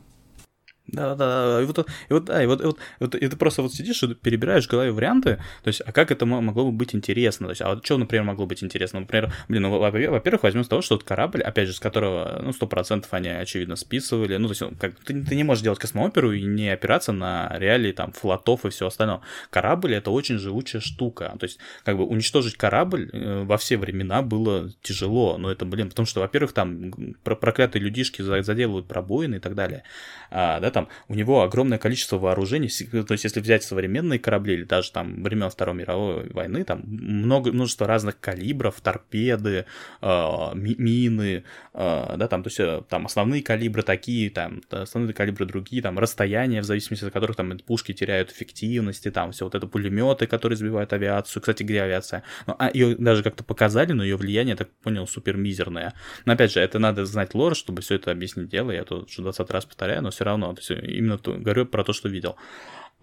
[0.93, 1.63] Да, да, да.
[1.63, 3.73] И вот, и вот, да, и вот, и вот, и вот и ты просто вот
[3.73, 7.47] сидишь и перебираешь в голове варианты, то есть, а как это могло бы быть интересно?
[7.47, 9.01] То есть, а вот что, например, могло быть интересно?
[9.01, 12.53] Например, блин, ну, во-первых, возьмем с того, что вот корабль, опять же, с которого, ну,
[12.53, 16.33] сто процентов они, очевидно, списывали, ну, то есть, как, ты, ты не можешь делать космооперу
[16.33, 19.21] и не опираться на реалии, там, флотов и все остальное.
[19.49, 24.21] Корабль— это очень живучая штука, то есть, как бы, уничтожить корабль э, во все времена
[24.21, 29.55] было тяжело, но это, блин, потому что, во-первых, там проклятые людишки заделывают пробоины и так
[29.55, 29.85] далее,
[30.31, 34.65] а, да, там у него огромное количество вооружений, то есть если взять современные корабли или
[34.65, 39.67] даже там времен Второй мировой войны, там много, множество разных калибров, торпеды,
[40.01, 45.47] э, мины, э, да, там, то есть э, там основные калибры такие, там основные калибры
[45.47, 49.67] другие, там расстояния, в зависимости от которых там пушки теряют эффективности, там все вот это
[49.67, 54.17] пулеметы, которые сбивают авиацию, кстати, где авиация, ну, а ее даже как-то показали, но ее
[54.17, 55.95] влияние, я так понял, супер мизерное.
[56.25, 59.23] Но опять же, это надо знать лор, чтобы все это объяснить дело, я тут уже
[59.23, 62.37] 20 раз повторяю, но все равно, то есть именно то, говорю про то, что видел.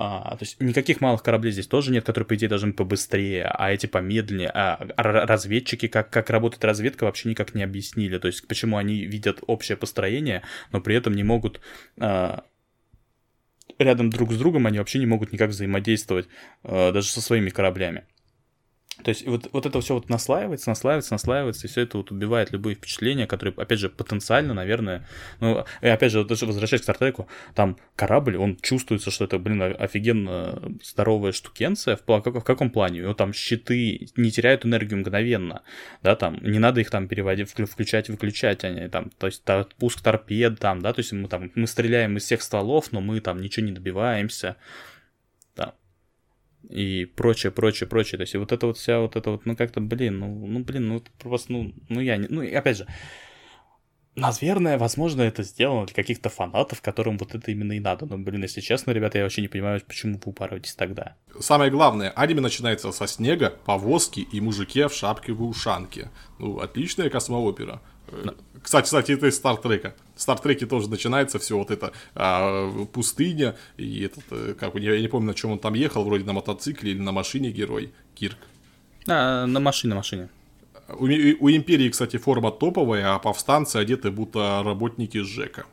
[0.01, 3.69] А, то есть никаких малых кораблей здесь тоже нет, которые, по идее, должны побыстрее, а
[3.69, 4.49] эти помедленнее.
[4.49, 8.17] А разведчики, как, как работает разведка, вообще никак не объяснили.
[8.17, 11.59] То есть почему они видят общее построение, но при этом не могут...
[11.99, 12.45] А,
[13.77, 16.29] рядом друг с другом они вообще не могут никак взаимодействовать,
[16.63, 18.05] а, даже со своими кораблями.
[19.03, 22.51] То есть вот, вот это все вот наслаивается, наслаивается, наслаивается, и все это вот убивает
[22.51, 25.07] любые впечатления, которые, опять же, потенциально, наверное,
[25.39, 29.39] ну, и опять же, вот даже возвращаясь к Стартреку, там корабль, он чувствуется, что это,
[29.39, 32.99] блин, офигенно здоровая штукенция, в, в, в каком плане?
[32.99, 35.61] его там щиты не теряют энергию мгновенно,
[36.03, 40.01] да, там, не надо их там переводить, включать, выключать, они там, то есть та, пуск
[40.01, 43.39] торпед там, да, то есть мы там, мы стреляем из всех стволов, но мы там
[43.41, 44.57] ничего не добиваемся,
[46.67, 48.17] и прочее, прочее, прочее.
[48.17, 50.59] То есть, и вот это вот вся вот это вот, ну как-то, блин, ну, ну
[50.59, 52.87] блин, ну просто, ну, ну я не, ну и опять же,
[54.19, 58.05] Наверное, возможно, это сделано для каких-то фанатов, которым вот это именно и надо.
[58.05, 61.15] Но, блин, если честно, ребята, я вообще не понимаю, почему вы упарываетесь тогда.
[61.39, 66.09] Самое главное, аниме начинается со снега, повозки и мужике в шапке в ушанке.
[66.37, 67.81] Ну, отличная космоопера.
[68.11, 68.33] Но...
[68.61, 69.95] Кстати, кстати, это из Стартрека.
[70.15, 75.07] В Стартреке тоже начинается все вот это а, пустыня, и этот, э, как я не
[75.07, 78.37] помню, на чем он там ехал, вроде на мотоцикле или на машине герой, Кирк.
[79.07, 80.29] А, на машине, на машине.
[80.89, 85.65] У, у Империи, кстати, форма топовая, а повстанцы одеты будто работники ЖЭКа.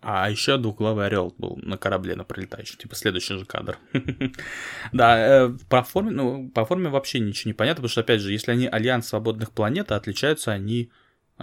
[0.00, 3.78] А еще двуглавый орел был на корабле на пролетающем, типа следующий же кадр.
[4.92, 8.32] да, э, по форме, ну, по форме вообще ничего не понятно, потому что, опять же,
[8.32, 10.90] если они Альянс Свободных Планет, а отличаются они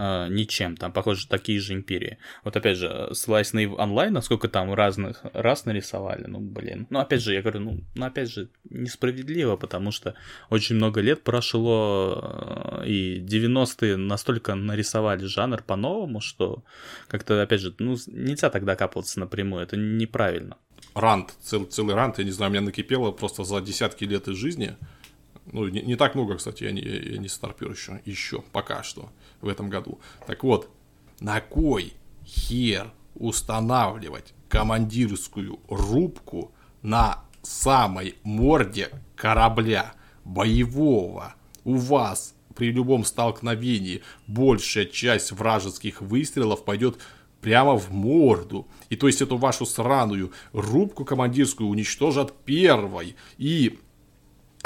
[0.00, 0.76] э, ничем.
[0.76, 2.18] Там, похоже, такие же империи.
[2.44, 6.86] Вот опять же, ссылаясь на онлайн, насколько там разных рас нарисовали, ну, блин.
[6.90, 10.14] Ну, опять же, я говорю, ну, ну опять же, несправедливо, потому что
[10.48, 16.64] очень много лет прошло, э, и 90-е настолько нарисовали жанр по-новому, что
[17.08, 20.56] как-то, опять же, ну, нельзя тогда капаться напрямую, это неправильно.
[20.94, 24.76] Рант, цел, целый рант, я не знаю, меня накипело просто за десятки лет из жизни.
[25.52, 29.10] Ну, не, не так много, кстати, я не, я не старпер еще, еще, пока что
[29.40, 30.00] в этом году.
[30.26, 30.70] Так вот,
[31.20, 31.92] на кой
[32.24, 39.94] хер устанавливать командирскую рубку на самой морде корабля
[40.24, 41.34] боевого?
[41.64, 46.98] У вас при любом столкновении большая часть вражеских выстрелов пойдет
[47.40, 48.68] прямо в морду.
[48.88, 53.16] И то есть эту вашу сраную рубку командирскую уничтожат первой.
[53.38, 53.78] И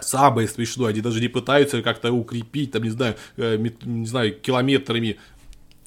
[0.00, 5.18] Самое смешное, они даже не пытаются как-то укрепить, там, не знаю, э, не знаю, километрами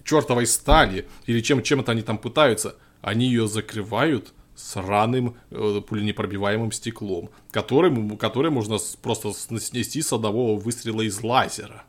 [0.03, 2.75] чертовой стали, или чем, чем это они там пытаются.
[3.01, 11.01] Они ее закрывают сраным э, пуленепробиваемым стеклом, которым, который можно просто снести с одного выстрела
[11.01, 11.83] из лазера.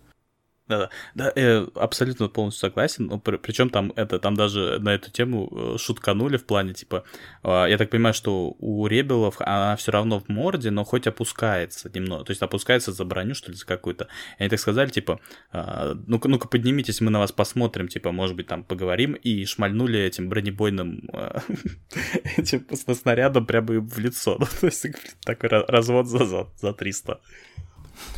[0.69, 3.21] Да, да, я абсолютно полностью согласен.
[3.21, 7.05] При, причем там это, там даже на эту тему э, шутканули в плане, типа,
[7.43, 11.91] э, я так понимаю, что у Ребелов она все равно в морде, но хоть опускается
[11.95, 14.09] немного, то есть опускается за броню, что ли, за какую-то.
[14.39, 15.21] И они так сказали, типа,
[15.53, 19.99] э, ну-ка, ну-ка поднимитесь, мы на вас посмотрим, типа, может быть, там поговорим, и шмальнули
[20.01, 21.39] этим бронебойным э,
[22.37, 24.39] этим снарядом прямо в лицо.
[24.49, 24.87] Ну, то есть
[25.25, 27.21] такой развод за, за 300.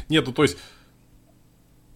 [0.08, 0.58] Нет, ну то есть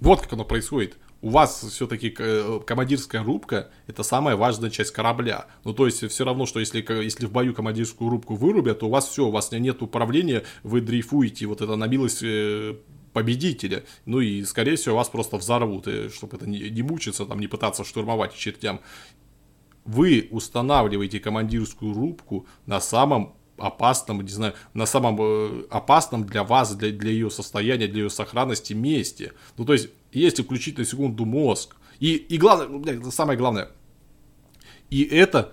[0.04, 0.98] вот как оно происходит.
[1.22, 5.46] У вас все-таки э, командирская рубка– это самая важная часть корабля.
[5.64, 8.90] Ну, то есть, все равно, что если, если в бою командирскую рубку вырубят, то у
[8.90, 12.76] вас все, у вас нет управления, вы дрейфуете, вот это на милость э,
[13.14, 13.84] победителя.
[14.04, 17.84] Ну и, скорее всего, вас просто взорвут, чтобы это не, не мучиться, там, не пытаться
[17.84, 18.82] штурмовать чертям.
[19.86, 26.74] Вы устанавливаете командирскую рубку на самом опасном, не знаю, на самом э, опасном для вас,
[26.74, 29.32] для, для ее состояния, для ее сохранности месте.
[29.56, 33.70] Ну, то есть, если включить на секунду мозг, и, и главное, самое главное,
[34.90, 35.52] и это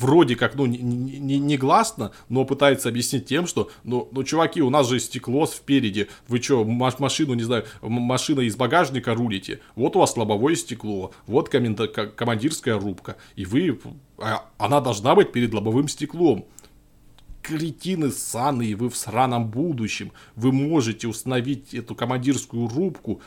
[0.00, 4.62] вроде как, ну, не, не, не гласно, но пытается объяснить тем, что, ну, ну, чуваки,
[4.62, 9.96] у нас же стекло спереди, вы что, машину, не знаю, машина из багажника рулите, вот
[9.96, 13.78] у вас лобовое стекло, вот командирская рубка, и вы,
[14.18, 16.46] а, она должна быть перед лобовым стеклом,
[17.50, 20.12] кретины ссаные, вы в сраном будущем.
[20.36, 23.20] Вы можете установить эту командирскую рубку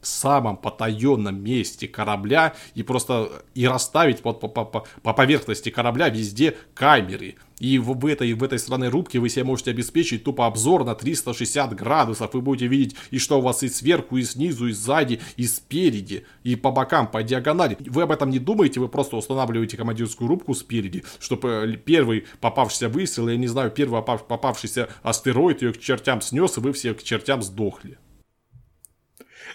[0.00, 6.08] в самом потаенном месте корабля и просто и расставить по, по, по, по поверхности корабля
[6.08, 7.36] везде камеры.
[7.60, 11.74] И в, этой, в этой странной рубке вы себе можете обеспечить тупо обзор на 360
[11.76, 12.34] градусов.
[12.34, 16.24] Вы будете видеть и что у вас и сверху, и снизу, и сзади, и спереди,
[16.42, 17.76] и по бокам, по диагонали.
[17.80, 22.88] Вы об этом не думаете, вы просто устанавливаете командирскую рубку спереди, чтобы э, первый попавшийся
[22.88, 27.02] выстрел, я не знаю, первый попавшийся астероид ее к чертям снес, и вы все к
[27.02, 27.98] чертям сдохли.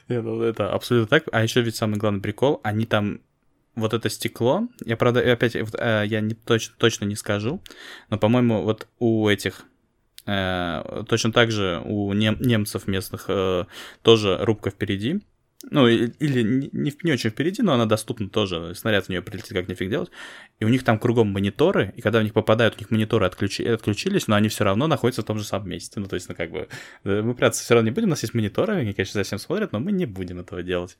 [0.07, 1.27] Ну, это абсолютно так.
[1.31, 3.21] А еще ведь самый главный прикол, они там
[3.75, 7.61] вот это стекло, я, правда, опять, э, я не, точно, точно не скажу,
[8.09, 9.65] но, по-моему, вот у этих,
[10.25, 13.65] э, точно так же у нем, немцев местных э,
[14.01, 15.21] тоже рубка впереди,
[15.71, 19.67] ну, или не, не очень впереди, но она доступна тоже, снаряд в нее прилетит, как
[19.67, 20.11] нифиг делать,
[20.59, 23.65] и у них там кругом мониторы, и когда в них попадают, у них мониторы отключи,
[23.65, 26.35] отключились, но они все равно находятся в том же самом месте, ну, то есть, ну,
[26.35, 26.67] как бы,
[27.03, 29.79] мы прятаться все равно не будем, у нас есть мониторы, они, конечно, совсем смотрят, но
[29.79, 30.97] мы не будем этого делать.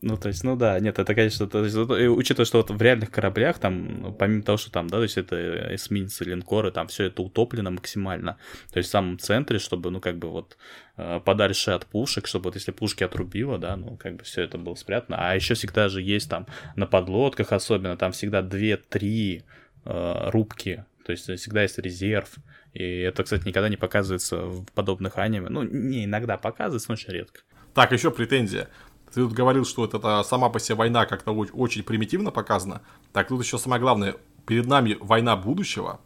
[0.00, 3.10] Ну, то есть, ну да, нет, это, конечно, то есть, учитывая, что вот в реальных
[3.10, 7.04] кораблях, там, ну, помимо того, что там, да, то есть это эсминцы, линкоры, там все
[7.04, 8.38] это утоплено максимально.
[8.70, 10.56] То есть в самом центре, чтобы, ну, как бы вот
[10.96, 14.58] э, подальше от пушек, чтобы вот если пушки отрубило, да, ну, как бы все это
[14.58, 15.16] было спрятано.
[15.18, 19.42] А еще всегда же есть там на подлодках особенно, там всегда 2-3
[19.84, 22.34] э, рубки, то есть всегда есть резерв.
[22.72, 25.48] И это, кстати, никогда не показывается в подобных аниме.
[25.48, 27.40] Ну, не иногда показывается, но очень редко.
[27.72, 28.68] Так, еще претензия.
[29.14, 32.82] Ты тут говорил, что вот это сама по себе война как-то очень примитивно показана.
[33.12, 36.00] Так тут еще самое главное, перед нами война будущего,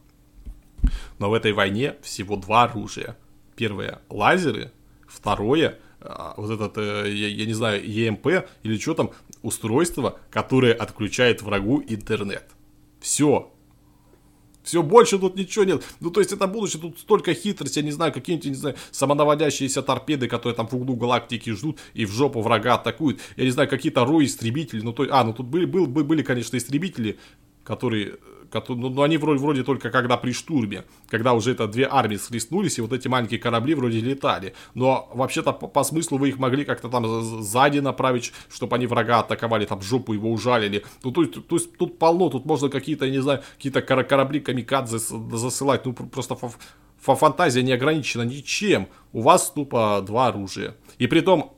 [1.19, 3.17] но в этой войне всего два оружия.
[3.57, 4.73] Первое– лазеры,
[5.07, 9.11] второе а,– вот этот, э, я, я не знаю, ЕМП или что там,
[9.43, 12.45] устройство, которое отключает врагу интернет.
[13.01, 13.51] Все,
[14.69, 15.83] все, больше тут ничего нет.
[16.01, 19.83] Ну, то есть, это будущее, тут столько хитрости, я не знаю, какие-нибудь, не знаю, самонаводящиеся
[19.83, 23.21] торпеды, которые там в углу галактики ждут и в жопу врага атакуют.
[23.37, 26.57] Я не знаю, какие-то рои истребители, ну, то а, ну, тут были, был, были, конечно,
[26.59, 27.19] истребители,
[27.69, 28.15] которые
[28.69, 32.79] ну, ну, они вроде, вроде только когда при штурме, когда уже это две армии схлестнулись,
[32.79, 34.55] и вот эти маленькие корабли вроде летали.
[34.75, 37.05] Но вообще-то по, по смыслу вы их могли как-то там
[37.43, 40.83] сзади направить, чтобы они врага атаковали, там жопу его ужалили.
[41.05, 44.99] Ну, то, есть, то есть тут полно, тут можно какие-то, не знаю, какие-то корабли камикадзе
[44.99, 46.39] засылать, ну, просто
[46.97, 48.89] фантазия не ограничена ничем.
[49.13, 50.75] У вас тупо два оружия.
[50.97, 51.55] И при том,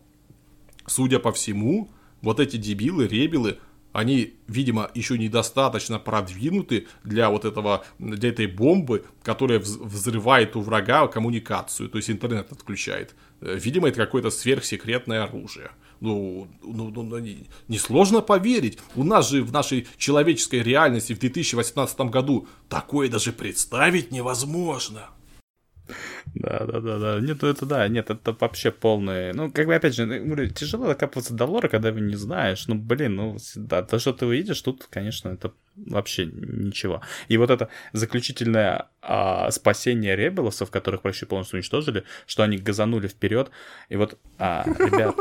[0.87, 1.89] судя по всему,
[2.21, 3.59] вот эти дебилы, ребелы,
[3.93, 11.07] они, видимо, еще недостаточно продвинуты для вот этого, для этой бомбы, которая взрывает у врага
[11.09, 13.14] коммуникацию, то есть интернет отключает.
[13.41, 15.70] Э, видимо, это какое-то сверхсекретное оружие.
[16.01, 17.18] Ну, ну, ну, ну
[17.68, 18.78] несложно поверить.
[18.95, 25.11] У нас же в нашей человеческой реальности в 2018 году такое даже представить невозможно.
[26.35, 27.21] Да, да, да, да.
[27.21, 29.33] Нет, это да, нет, это вообще полное.
[29.33, 32.66] Ну, как бы опять же, тяжело докапываться до лора, когда вы не знаешь.
[32.66, 37.03] Ну, блин, ну да, то, что ты увидишь, тут, конечно, это вообще ничего.
[37.29, 43.51] И вот это заключительное а, спасение ребелосов, которых почти полностью уничтожили, что они газанули вперед.
[43.89, 45.16] И вот, а, ребят,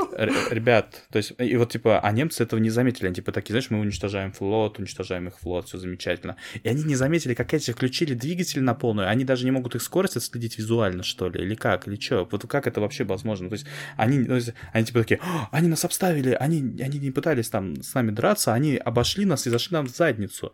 [0.51, 3.07] ребят, то есть, и вот типа, а немцы этого не заметили.
[3.07, 6.35] Они типа такие, знаешь, мы уничтожаем флот, уничтожаем их флот, все замечательно.
[6.61, 9.81] И они не заметили, как эти включили двигатель на полную, они даже не могут их
[9.81, 12.27] скорость отследить визуально визуально, что ли, или как, или что?
[12.29, 13.49] Вот как это вообще возможно?
[13.49, 13.65] То есть
[13.97, 15.19] они, то есть, они типа такие,
[15.51, 19.49] они нас обставили, они, они не пытались там с нами драться, они обошли нас и
[19.49, 20.51] зашли нам в задницу.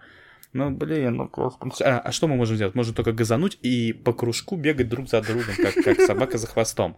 [0.53, 1.83] Ну, блин, ну, господи.
[1.83, 2.75] А, а что мы можем сделать?
[2.75, 6.95] Можем только газануть и по кружку бегать друг за другом, как, как собака за хвостом.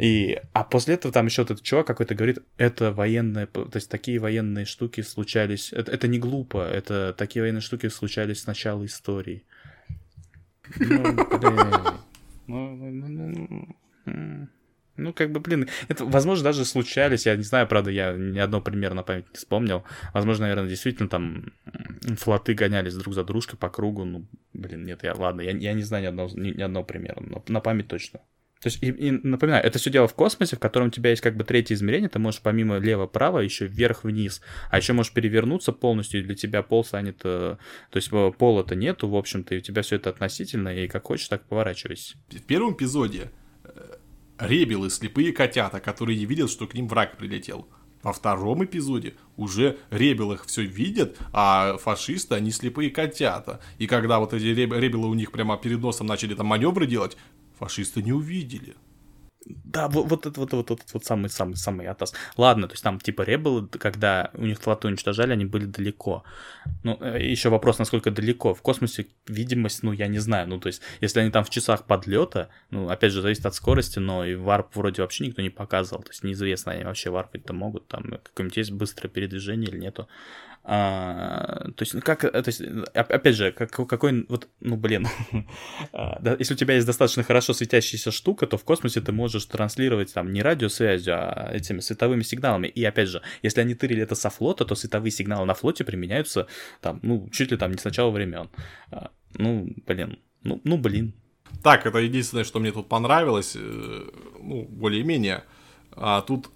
[0.00, 4.18] И, а после этого там еще этот чувак какой-то говорит, это военные, то есть такие
[4.18, 9.44] военные штуки случались, это, это не глупо, это такие военные штуки случались с начала истории.
[10.78, 11.96] Ну, блин.
[12.46, 13.76] Ну, ну, ну,
[14.06, 14.48] ну.
[14.98, 18.64] Ну, как бы, блин, это, возможно, даже случались, я не знаю, правда, я ни одного
[18.64, 19.84] примера на память не вспомнил.
[20.14, 21.52] Возможно, наверное, действительно там
[22.16, 24.04] флоты гонялись друг за дружкой по кругу.
[24.04, 27.20] Ну, блин, нет, я, ладно, я, я не знаю ни одного, ни, ни одного примера,
[27.20, 28.20] но на память точно.
[28.62, 31.22] То есть, и, и напоминаю, это все дело в космосе, в котором у тебя есть
[31.22, 34.40] как бы третье измерение, ты можешь помимо лево-право еще вверх-вниз,
[34.70, 37.56] а еще можешь перевернуться полностью, и для тебя пол станет, э,
[37.90, 41.04] то есть э, пола-то нету, в общем-то, и у тебя все это относительно, и как
[41.04, 42.16] хочешь, так поворачивайся.
[42.30, 43.30] В первом эпизоде
[44.38, 47.68] ребелы, слепые котята, которые не видят, что к ним враг прилетел.
[48.02, 53.60] Во втором эпизоде уже ребелы все видят, а фашисты, они слепые котята.
[53.78, 57.16] И когда вот эти ребелы у них прямо перед носом начали там маневры делать,
[57.58, 58.76] фашисты не увидели.
[59.46, 62.12] Да, вот, вот это вот, вот, вот, вот самый самый самый атас.
[62.36, 66.24] Ладно, то есть там типа ребелы, когда у них флоты уничтожали, они были далеко.
[66.82, 68.54] Ну, э, еще вопрос, насколько далеко.
[68.54, 70.48] В космосе видимость, ну, я не знаю.
[70.48, 74.00] Ну, то есть, если они там в часах подлета, ну, опять же, зависит от скорости,
[74.00, 76.02] но и варп вроде вообще никто не показывал.
[76.02, 80.08] То есть, неизвестно, они вообще варпать-то могут, там какое-нибудь есть быстрое передвижение или нету.
[80.68, 82.60] А, то есть, ну как, то есть,
[82.92, 85.06] опять же, как, какой, вот, ну, блин,
[85.92, 90.12] а, если у тебя есть достаточно хорошо светящаяся штука, то в космосе ты можешь транслировать
[90.12, 92.66] там не радиосвязью, а этими световыми сигналами.
[92.66, 96.48] И опять же, если они тырили это со флота, то световые сигналы на флоте применяются
[96.80, 98.50] там, ну, чуть ли там не с начала времен.
[98.90, 101.14] А, ну, блин, ну, ну, блин.
[101.62, 104.10] Так, это единственное, что мне тут понравилось, э,
[104.40, 105.44] ну, более-менее.
[105.92, 106.50] А тут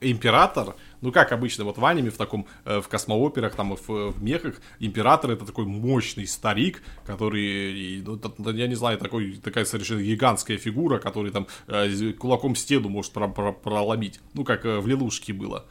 [0.00, 4.22] император, ну как обычно вот в аниме, в таком, э, в космооперах, там, в, в
[4.22, 10.56] мехах, император это такой мощный старик, который, ну, я не знаю, такой, такая совершенно гигантская
[10.56, 15.66] фигура, который там э, кулаком стену может проломить, ну как э, в Лилушке было.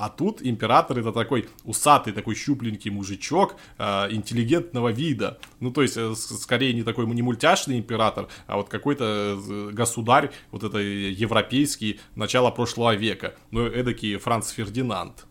[0.00, 5.38] А тут император это такой усатый, такой щупленький мужичок э, интеллигентного вида.
[5.60, 9.04] Ну, то есть, э, скорее не такой не мультяшный император, а вот какой-то
[9.38, 13.34] э, государь, вот это европейский, начала прошлого века.
[13.50, 15.26] Ну, эдакий Франц Фердинанд.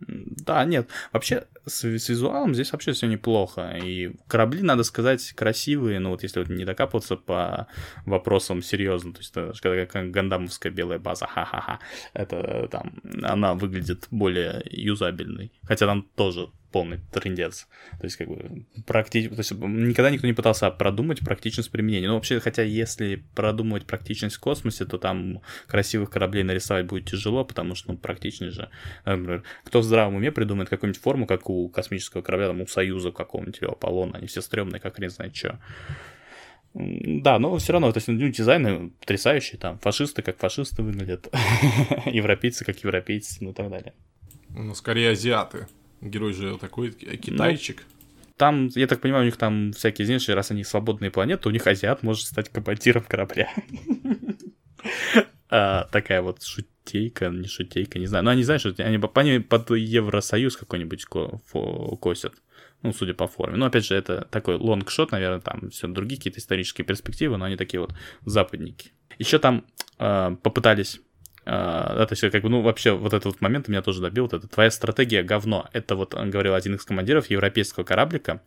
[0.00, 3.76] Да, нет, вообще с, с визуалом здесь вообще все неплохо.
[3.82, 7.66] И корабли, надо сказать, красивые, ну вот если вот не докапываться по
[8.06, 11.80] вопросам серьезно, то есть это как гандамовская белая база, ха-ха-ха,
[12.12, 15.52] это там, она выглядит более юзабельной.
[15.64, 17.66] Хотя там тоже полный трендец.
[17.98, 19.28] То есть, как бы, практи...
[19.28, 22.08] то есть, никогда никто не пытался продумать практичность применения.
[22.08, 27.44] Ну, вообще, хотя, если продумывать практичность в космосе, то там красивых кораблей нарисовать будет тяжело,
[27.44, 28.70] потому что, ну, практичнее же.
[29.04, 33.10] Например, кто в здравом уме придумает какую-нибудь форму, как у космического корабля, там, у Союза
[33.10, 35.58] какого-нибудь или Аполлона, они все стрёмные, как не знает что.
[36.74, 41.28] Да, но все равно, то есть, ну, дизайны потрясающие, там, фашисты как фашисты выглядят,
[42.06, 43.94] европейцы как европейцы, ну, и так далее.
[44.50, 45.66] Ну, скорее азиаты.
[46.00, 47.84] Герой же такой китайчик.
[47.86, 47.98] Ну,
[48.36, 51.66] там, я так понимаю, у них там всякие, знаешь, раз они свободные планеты, у них
[51.66, 53.52] азиат может стать командиром корабля.
[55.50, 58.24] а, такая вот шутейка, не шутейка, не знаю.
[58.24, 58.98] Но они, знаешь, они,
[59.40, 62.34] под Евросоюз какой-нибудь косят.
[62.82, 63.56] Ну, судя по форме.
[63.56, 67.56] Но, опять же, это такой лонгшот, наверное, там все другие какие-то исторические перспективы, но они
[67.56, 67.92] такие вот
[68.24, 68.92] западники.
[69.18, 69.64] Еще там
[69.98, 71.00] э, попытались
[71.48, 74.24] Uh, то есть, как бы, ну, вообще, вот этот вот момент меня тоже добил.
[74.24, 75.66] Вот это твоя стратегия говно.
[75.72, 78.42] Это вот он говорил один из командиров европейского кораблика.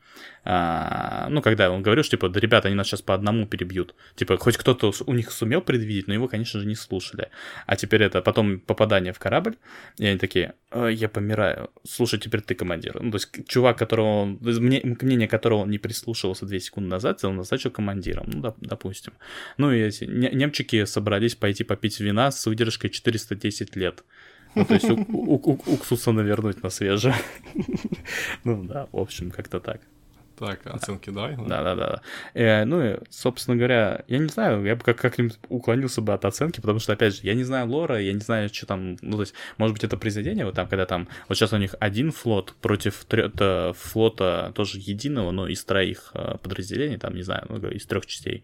[0.46, 3.96] Uh, ну, когда он говорил, что, типа, да, ребята, они нас сейчас по одному перебьют.
[4.16, 7.30] Типа, хоть кто-то у них сумел предвидеть, но его, конечно же, не слушали.
[7.66, 9.56] А теперь это потом попадание в корабль,
[9.98, 11.72] и они такие, «Э, я помираю.
[11.84, 13.02] Слушай, теперь ты командир.
[13.02, 17.72] Ну, то есть, чувак, которого, мнение которого он не прислушивался две секунды назад, он назначил
[17.72, 18.30] командиром.
[18.32, 19.14] Ну, допустим.
[19.58, 24.04] Ну, и эти немчики собрались пойти попить вина с выдержкой 410 лет.
[24.56, 27.16] Ну, то есть у, у, у, уксуса навернуть на свежее.
[28.44, 29.82] ну да, в общем, как-то так.
[30.42, 31.36] Так, оценки давай.
[31.38, 32.02] Да, да, да.
[32.34, 36.26] Э, ну и, собственно говоря, я не знаю, я бы как- как-нибудь уклонился бы от
[36.26, 39.18] оценки, потому что, опять же, я не знаю лора, я не знаю, что там, ну,
[39.18, 42.12] то есть, может быть, это произведение, вот там, когда там, вот сейчас у них один
[42.12, 47.58] флот против трё- флота тоже единого, но из троих э, подразделений, там, не знаю, ну,
[47.70, 48.42] из трех частей.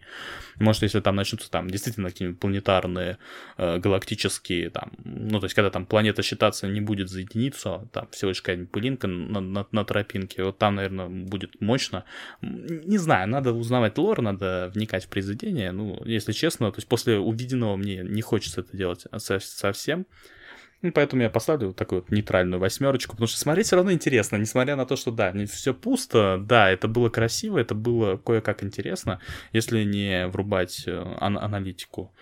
[0.60, 3.18] Может, если там начнутся там действительно какие-нибудь планетарные,
[3.56, 7.86] э, галактические, там, ну, то есть, когда там планета считаться не будет за единицу, а
[7.92, 12.04] там всего лишь какая-нибудь пылинка на, на, на тропинке, вот там, наверное, будет мощь лично,
[12.40, 17.18] не знаю, надо узнавать лор, надо вникать в произведение, ну, если честно, то есть после
[17.18, 20.06] увиденного мне не хочется это делать совсем,
[20.80, 24.36] ну, поэтому я поставлю вот такую вот нейтральную восьмерочку, потому что смотреть все равно интересно,
[24.36, 29.20] несмотря на то, что да, все пусто, да, это было красиво, это было кое-как интересно,
[29.52, 32.14] если не врубать э, ан- аналитику.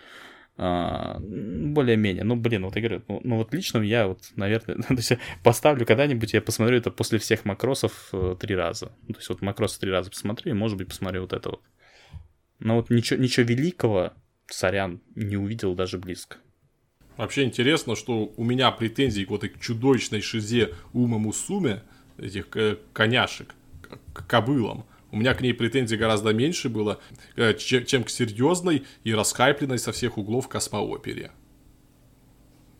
[0.59, 2.23] А, более-менее.
[2.23, 5.85] Ну, блин, вот я говорю, ну, ну вот лично я вот, наверное, то есть поставлю
[5.85, 8.91] когда-нибудь, я посмотрю это после всех макросов э, три раза.
[9.07, 11.61] Ну, то есть вот макросы три раза посмотрю, и, может быть, посмотрю вот это вот.
[12.59, 14.13] Но вот ничего, ничего великого,
[14.47, 16.37] сорян, не увидел даже близко.
[17.17, 21.83] Вообще интересно, что у меня претензии к вот этой чудовищной шизе Ума Мусуме,
[22.17, 23.53] этих э, коняшек,
[24.13, 24.85] к кобылам.
[25.17, 26.99] У меня к ней претензий гораздо меньше было,
[27.37, 31.31] э, чем, к серьезной и расхайпленной со всех углов космоопере.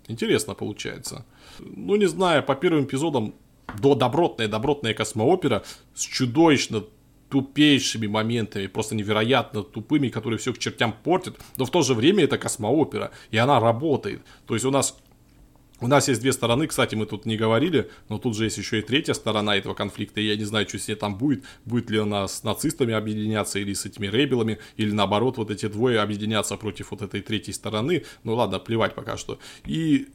[0.08, 1.26] Интересно получается.
[1.58, 3.34] Ну, не знаю, по первым эпизодам
[3.80, 5.64] до добротная, добротная космоопера
[5.96, 6.84] с чудовищно
[7.30, 12.26] тупейшими моментами, просто невероятно тупыми, которые все к чертям портят, но в то же время
[12.26, 14.22] это космоопера, и она работает.
[14.46, 14.96] То есть у нас
[15.80, 18.80] у нас есть две стороны, кстати, мы тут не говорили, но тут же есть еще
[18.80, 21.90] и третья сторона этого конфликта, и я не знаю, что с ней там будет, будет
[21.90, 26.58] ли она с нацистами объединяться или с этими ребелами, или наоборот, вот эти двое объединяться
[26.58, 29.40] против вот этой третьей стороны, ну ладно, плевать пока что.
[29.66, 30.08] И,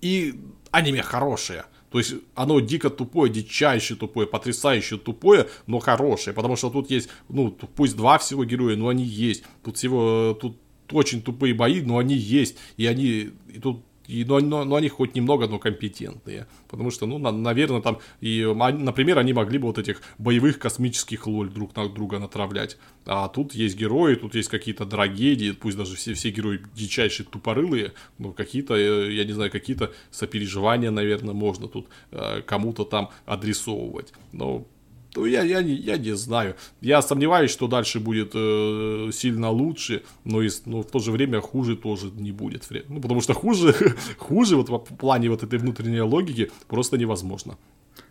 [0.00, 0.40] и
[0.70, 6.34] аниме хорошее, то есть оно дико тупое, дичайше тупое, потрясающе тупое, но хорошее.
[6.34, 9.44] Потому что тут есть, ну, пусть два всего героя, но они есть.
[9.62, 10.56] Тут всего, тут
[10.90, 12.56] очень тупые бои, но они есть.
[12.78, 16.46] И они, и тут и, но, но, но они хоть немного, но компетентные.
[16.68, 21.26] Потому что, ну, на, наверное, там, и, например, они могли бы вот этих боевых космических
[21.26, 22.78] лоль друг на друга натравлять.
[23.06, 27.92] А тут есть герои, тут есть какие-то трагедии, пусть даже все, все герои дичайшие тупорылые,
[28.18, 34.12] но какие-то, э, я не знаю, какие-то сопереживания, наверное, можно тут э, кому-то там адресовывать.
[34.32, 34.66] Но
[35.14, 36.54] ну, я, я, не, я не знаю.
[36.80, 41.40] Я сомневаюсь, что дальше будет э, сильно лучше, но, и, но в то же время
[41.40, 42.66] хуже тоже не будет.
[42.88, 43.74] Ну, потому что хуже,
[44.18, 47.58] хуже вот в плане вот этой внутренней логики просто невозможно.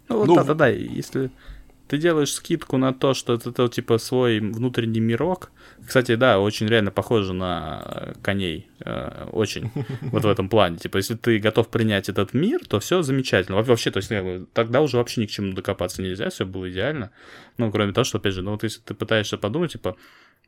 [0.09, 1.31] Ну, вот ну, да-да-да, если
[1.91, 5.51] ты делаешь скидку на то, что это, это типа свой внутренний мирок.
[5.85, 8.69] Кстати, да, очень реально похоже на коней.
[8.79, 9.71] Э, очень.
[10.13, 10.77] Вот в этом плане.
[10.77, 13.61] Типа, если ты готов принять этот мир, то все замечательно.
[13.61, 14.09] Вообще, то есть,
[14.53, 17.11] тогда уже вообще ни к чему докопаться нельзя, все было идеально.
[17.57, 19.97] Ну, кроме того, что, опять же, ну вот если ты пытаешься подумать, типа,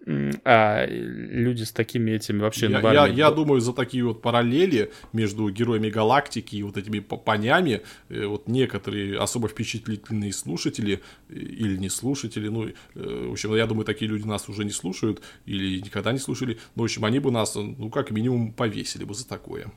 [0.05, 5.49] а люди с такими этими вообще я, я, я думаю, за такие вот параллели между
[5.49, 11.89] героями галактики и вот этими понями, э, вот некоторые особо впечатлительные слушатели э, или не
[11.89, 16.11] слушатели, ну, э, в общем, я думаю, такие люди нас уже не слушают или никогда
[16.11, 19.71] не слушали, но, в общем, они бы нас, ну, как минимум, повесили бы за такое.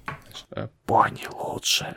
[0.87, 1.97] Пони лучше.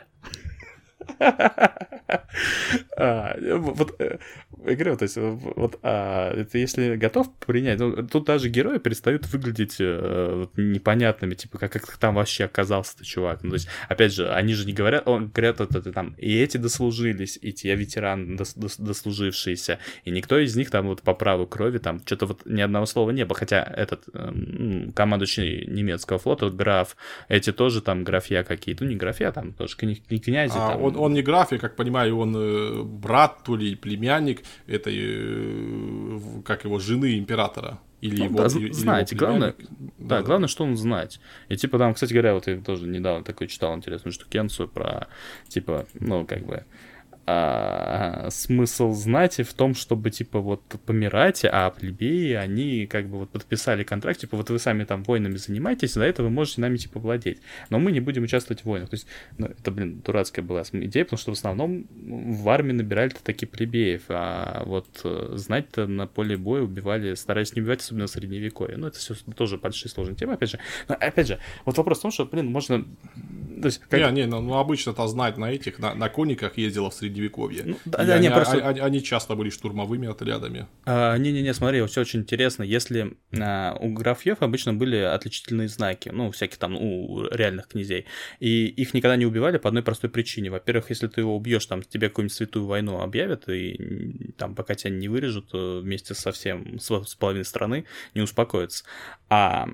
[2.96, 4.18] А, вот, э,
[4.66, 9.26] я говорю, то есть, вот, а, это если готов принять, ну, тут даже герои перестают
[9.28, 13.42] выглядеть э, непонятными, типа, как, как там вообще оказался-то чувак.
[13.42, 16.38] Ну, то есть, опять же, они же не говорят, он говорят, вот это там, и
[16.38, 21.46] эти дослужились, и те дос, дос, дослужившиеся, и никто из них там вот по праву
[21.46, 26.50] крови, там, что-то вот ни одного слова не было, хотя этот э, командующий немецкого флота,
[26.50, 26.96] граф,
[27.28, 30.52] эти тоже там графья какие-то, ну, не графья, там тоже не князи.
[30.56, 34.42] А, там, он, он не граф, я как понимаю, он э, брат, то ли племянник
[34.66, 37.78] этой, э, как его, жены императора.
[38.00, 39.54] Или ну, его, да, или знаете, его главное,
[39.98, 41.20] да, да, главное, что он знать.
[41.48, 45.08] И типа там, кстати говоря, вот я тоже недавно такой читал интересную штукенцию про,
[45.48, 46.64] типа, ну, как бы,
[47.32, 53.30] а, смысл знати в том, чтобы, типа, вот помирать, а плебеи, они как бы вот
[53.30, 56.98] подписали контракт, типа, вот вы сами там войнами занимаетесь, за это вы можете нами, типа,
[56.98, 57.38] владеть.
[57.70, 58.90] Но мы не будем участвовать в войнах.
[58.90, 59.06] То есть,
[59.38, 64.02] ну, это, блин, дурацкая была идея, потому что в основном в армии набирали-то такие плебеев,
[64.08, 68.76] а вот э, знать-то на поле боя убивали, стараясь не убивать, особенно в средневековье.
[68.76, 70.58] Ну, это все тоже большие сложные темы, опять же.
[70.88, 72.84] Но, опять же, вот вопрос в том, что, блин, можно...
[73.60, 74.12] То есть, как...
[74.12, 77.62] Не, не, ну, ну обычно-то знать на этих, на, на конниках ездила в средневековье.
[77.64, 78.66] Ну, да, да, они, не, просто...
[78.66, 80.66] они, они часто были штурмовыми отрядами.
[80.84, 82.62] А, не-не-не, смотри, все очень интересно.
[82.62, 88.06] Если а, у графьев обычно были отличительные знаки, ну, всяких там у реальных князей,
[88.38, 90.50] и их никогда не убивали по одной простой причине.
[90.50, 94.90] Во-первых, если ты его убьешь, там тебе какую-нибудь святую войну объявят, и там пока тебя
[94.90, 97.84] не вырежут э, вместе со всем, с, с половиной страны,
[98.14, 98.84] не успокоятся.
[99.28, 99.68] А, а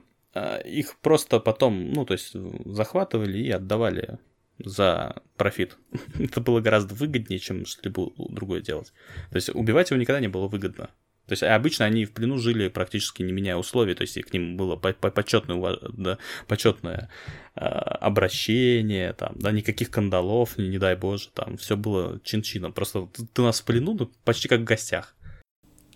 [0.64, 2.34] их просто потом, ну, то есть
[2.64, 4.18] захватывали и отдавали
[4.59, 5.76] за профит.
[6.18, 8.93] Это было гораздо выгоднее, чем что-либо другое делать.
[9.30, 10.91] То есть убивать его никогда не было выгодно.
[11.26, 14.57] То есть обычно они в плену жили практически не меняя условий, то есть к ним
[14.57, 17.11] было почетное, да, почетное
[17.57, 22.72] э, обращение, там, да, никаких кандалов, не, не дай боже, там, все было чин-чином.
[22.72, 25.16] Просто ты у нас в плену, ну, почти как в гостях.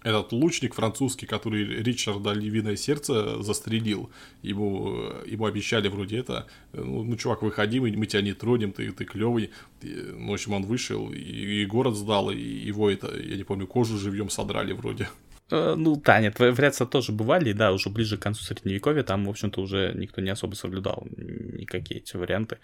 [0.03, 4.11] Этот лучник французский, который Ричарда Львиное сердце застрелил,
[4.43, 8.91] ему, ему обещали вроде это, ну, ну чувак, выходи, мы, мы тебя не тронем, ты,
[8.93, 9.51] ты клевый.
[9.83, 13.67] Ну, в общем, он вышел, и, и город сдал, и его это, я не помню,
[13.67, 15.09] кожу живьем содрали вроде.
[15.51, 19.31] Э, ну, да, нет, вариации тоже бывали, да, уже ближе к концу Средневековья, там, в
[19.31, 22.59] общем-то, уже никто не особо соблюдал никакие эти варианты.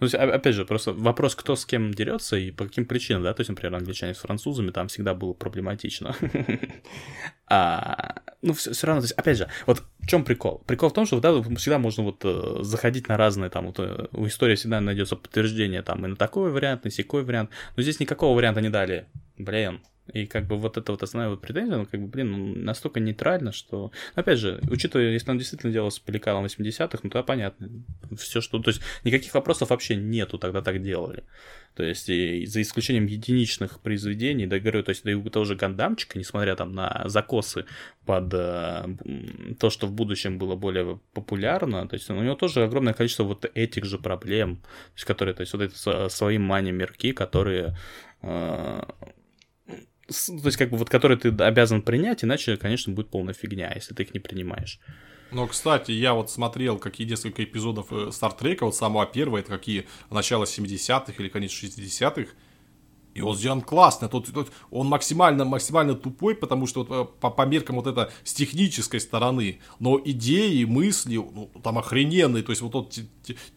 [0.00, 3.40] Ну, опять же, просто вопрос, кто с кем дерется и по каким причинам, да, то
[3.40, 6.14] есть, например, англичане с французами, там всегда было проблематично.
[7.46, 10.62] а, ну, все, равно, то есть, опять же, вот в чем прикол?
[10.66, 14.06] Прикол в том, что да, всегда можно вот э, заходить на разные, там, вот, э,
[14.12, 17.82] у истории всегда найдется подтверждение, там, и на такой вариант, и на секой вариант, но
[17.82, 19.06] здесь никакого варианта не дали.
[19.36, 19.80] Блин,
[20.12, 23.00] и как бы вот это вот основная вот претензия, ну, как бы, блин, ну, настолько
[23.00, 23.92] нейтрально, что...
[24.14, 27.68] Опять же, учитывая, если он действительно делал с Пеликалом 80-х, ну, тогда понятно.
[28.16, 28.58] Все, что...
[28.58, 31.24] То есть, никаких вопросов вообще нету, тогда так делали.
[31.74, 35.44] То есть, и за исключением единичных произведений, да, говорю, то есть, да и у того
[35.44, 37.64] же Гандамчика, несмотря там на закосы
[38.04, 38.86] под э,
[39.58, 43.50] то, что в будущем было более популярно, то есть, у него тоже огромное количество вот
[43.54, 47.76] этих же проблем, то есть, которые, то есть, вот это свои мани-мерки, которые
[48.22, 48.82] э,
[50.10, 53.94] то есть, как бы, вот, которые ты обязан принять, иначе, конечно, будет полная фигня, если
[53.94, 54.80] ты их не принимаешь.
[55.30, 59.86] Но, кстати, я вот смотрел какие несколько эпизодов Стартрека, вот самого первого, это какие?
[60.10, 62.32] Начало 70-х или конец 60-х,
[63.20, 64.08] и сделан классно.
[64.08, 68.10] Тут, тут он максимально, максимально тупой, потому что вот, э, по, по меркам вот это
[68.24, 69.60] с технической стороны.
[69.78, 72.42] Но идеи, мысли, ну, там охрененные.
[72.42, 72.94] То есть вот тот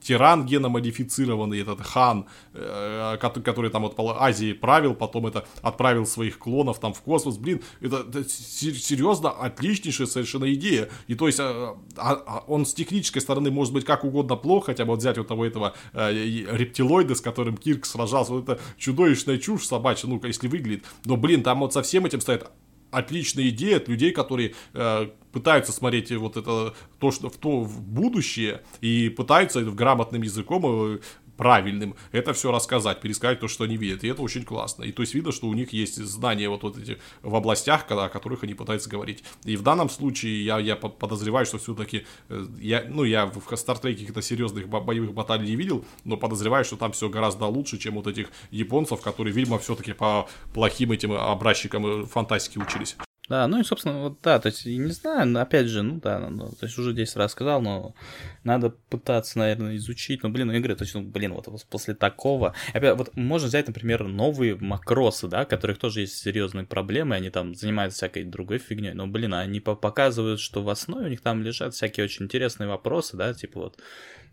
[0.02, 6.06] тиран геномодифицированный, этот хан, э, который, который там вот по Азии правил, потом это отправил
[6.06, 7.38] своих клонов там в космос.
[7.38, 10.90] Блин, это, это серьезно отличнейшая совершенно идея.
[11.08, 14.86] И то есть э, а, он с технической стороны может быть как угодно плохо, хотя
[14.86, 19.38] бы вот взять вот того этого э, рептилоида, с которым Кирк сражался, вот это чудовищное
[19.54, 20.86] чушь собачья, ну, если выглядит.
[21.06, 22.46] Но, блин, там вот со всем этим стоит
[22.92, 27.82] отличная идея от людей, которые э, пытаются смотреть вот это то, что в то в
[27.82, 31.00] будущее и пытаются грамотным языком э,
[31.38, 34.04] правильным это все рассказать, пересказать то, что они видят.
[34.04, 34.84] И это очень классно.
[34.84, 38.10] И то есть видно, что у них есть знания вот, вот эти в областях, о
[38.10, 39.24] которых они пытаются говорить.
[39.44, 44.02] И в данном случае я, я подозреваю, что все-таки э, я, ну, я в Стартреке
[44.02, 48.08] каких-то серьезных боевых баталий не видел, но подозреваю, что там все гораздо лучше, чем вот
[48.08, 52.96] этих японцев, которые, видимо, все-таки по плохим этим образчикам э, фантастики учились.
[53.30, 56.50] Да, ну и, собственно, вот да, то есть, не знаю, опять же, ну да, ну,
[56.50, 57.96] то есть уже 10 раз сказал, но
[58.44, 62.54] надо пытаться, наверное, изучить, ну, блин, ну, игры, то есть, ну, блин, вот после такого,
[62.74, 67.56] опять, вот можно взять, например, новые макросы, да, которых тоже есть серьезные проблемы, они там
[67.56, 71.74] занимаются всякой другой фигней, но, блин, они показывают, что в основе у них там лежат
[71.74, 73.80] всякие очень интересные вопросы, да, типа вот,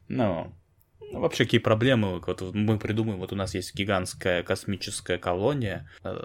[0.09, 0.53] ну,
[1.11, 6.17] ну, вообще, какие проблемы вот мы придумаем, вот у нас есть гигантская космическая колония, э,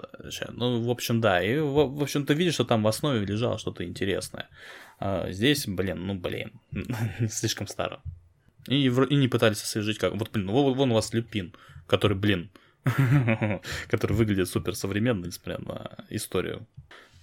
[0.52, 3.84] ну, в общем, да, и, в, общем, ты видишь, что там в основе лежало что-то
[3.84, 4.48] интересное.
[4.98, 6.52] А здесь, блин, ну, блин,
[7.28, 8.00] слишком старо.
[8.68, 11.52] И, и не пытались освежить, как, вот, блин, вон, вон у вас Люпин,
[11.86, 12.50] который, блин,
[13.88, 16.66] который выглядит супер современно, несмотря на историю.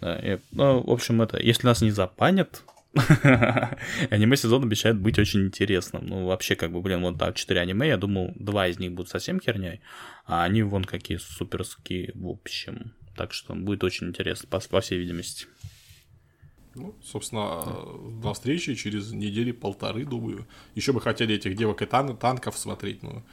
[0.01, 2.63] Да, и, ну, в общем, это, если нас не запанят,
[4.11, 6.05] аниме сезон обещает быть очень интересным.
[6.05, 9.09] Ну, вообще, как бы, блин, вот так, 4 аниме, я думал, два из них будут
[9.09, 9.81] совсем херней,
[10.25, 12.93] а они вон какие суперские в общем.
[13.15, 15.47] Так что будет очень интересно, по, по всей видимости.
[16.75, 17.63] Ну, собственно,
[18.21, 20.47] до встречи через недели полторы, думаю.
[20.75, 23.23] Еще бы хотели этих девок и тан- танков смотреть, но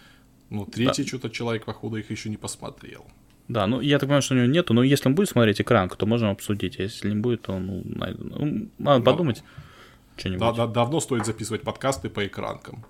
[0.50, 1.08] ну, третий да.
[1.08, 3.06] что-то человек, походу, их еще не посмотрел.
[3.50, 5.96] Да, ну я так понимаю, что у него нету, но если он будет смотреть экранку,
[5.96, 6.78] то можем обсудить.
[6.78, 9.42] А если не будет, то ну, ну надо подумать.
[10.16, 10.40] Что-нибудь.
[10.40, 12.86] Да, да, давно стоит записывать подкасты по экранкам.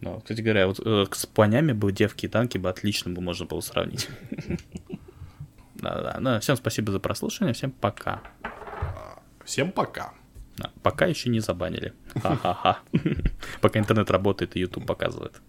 [0.00, 3.44] Да, кстати говоря, вот э, с планями бы девки и танки бы отлично бы можно
[3.44, 4.08] было сравнить.
[5.74, 8.22] Да-да, ну, всем спасибо за прослушивание, всем пока.
[9.44, 10.14] Всем пока.
[10.82, 11.92] Пока еще не забанили.
[12.20, 12.78] Ха-ха-ха.
[13.60, 15.40] Пока интернет работает и YouTube показывает.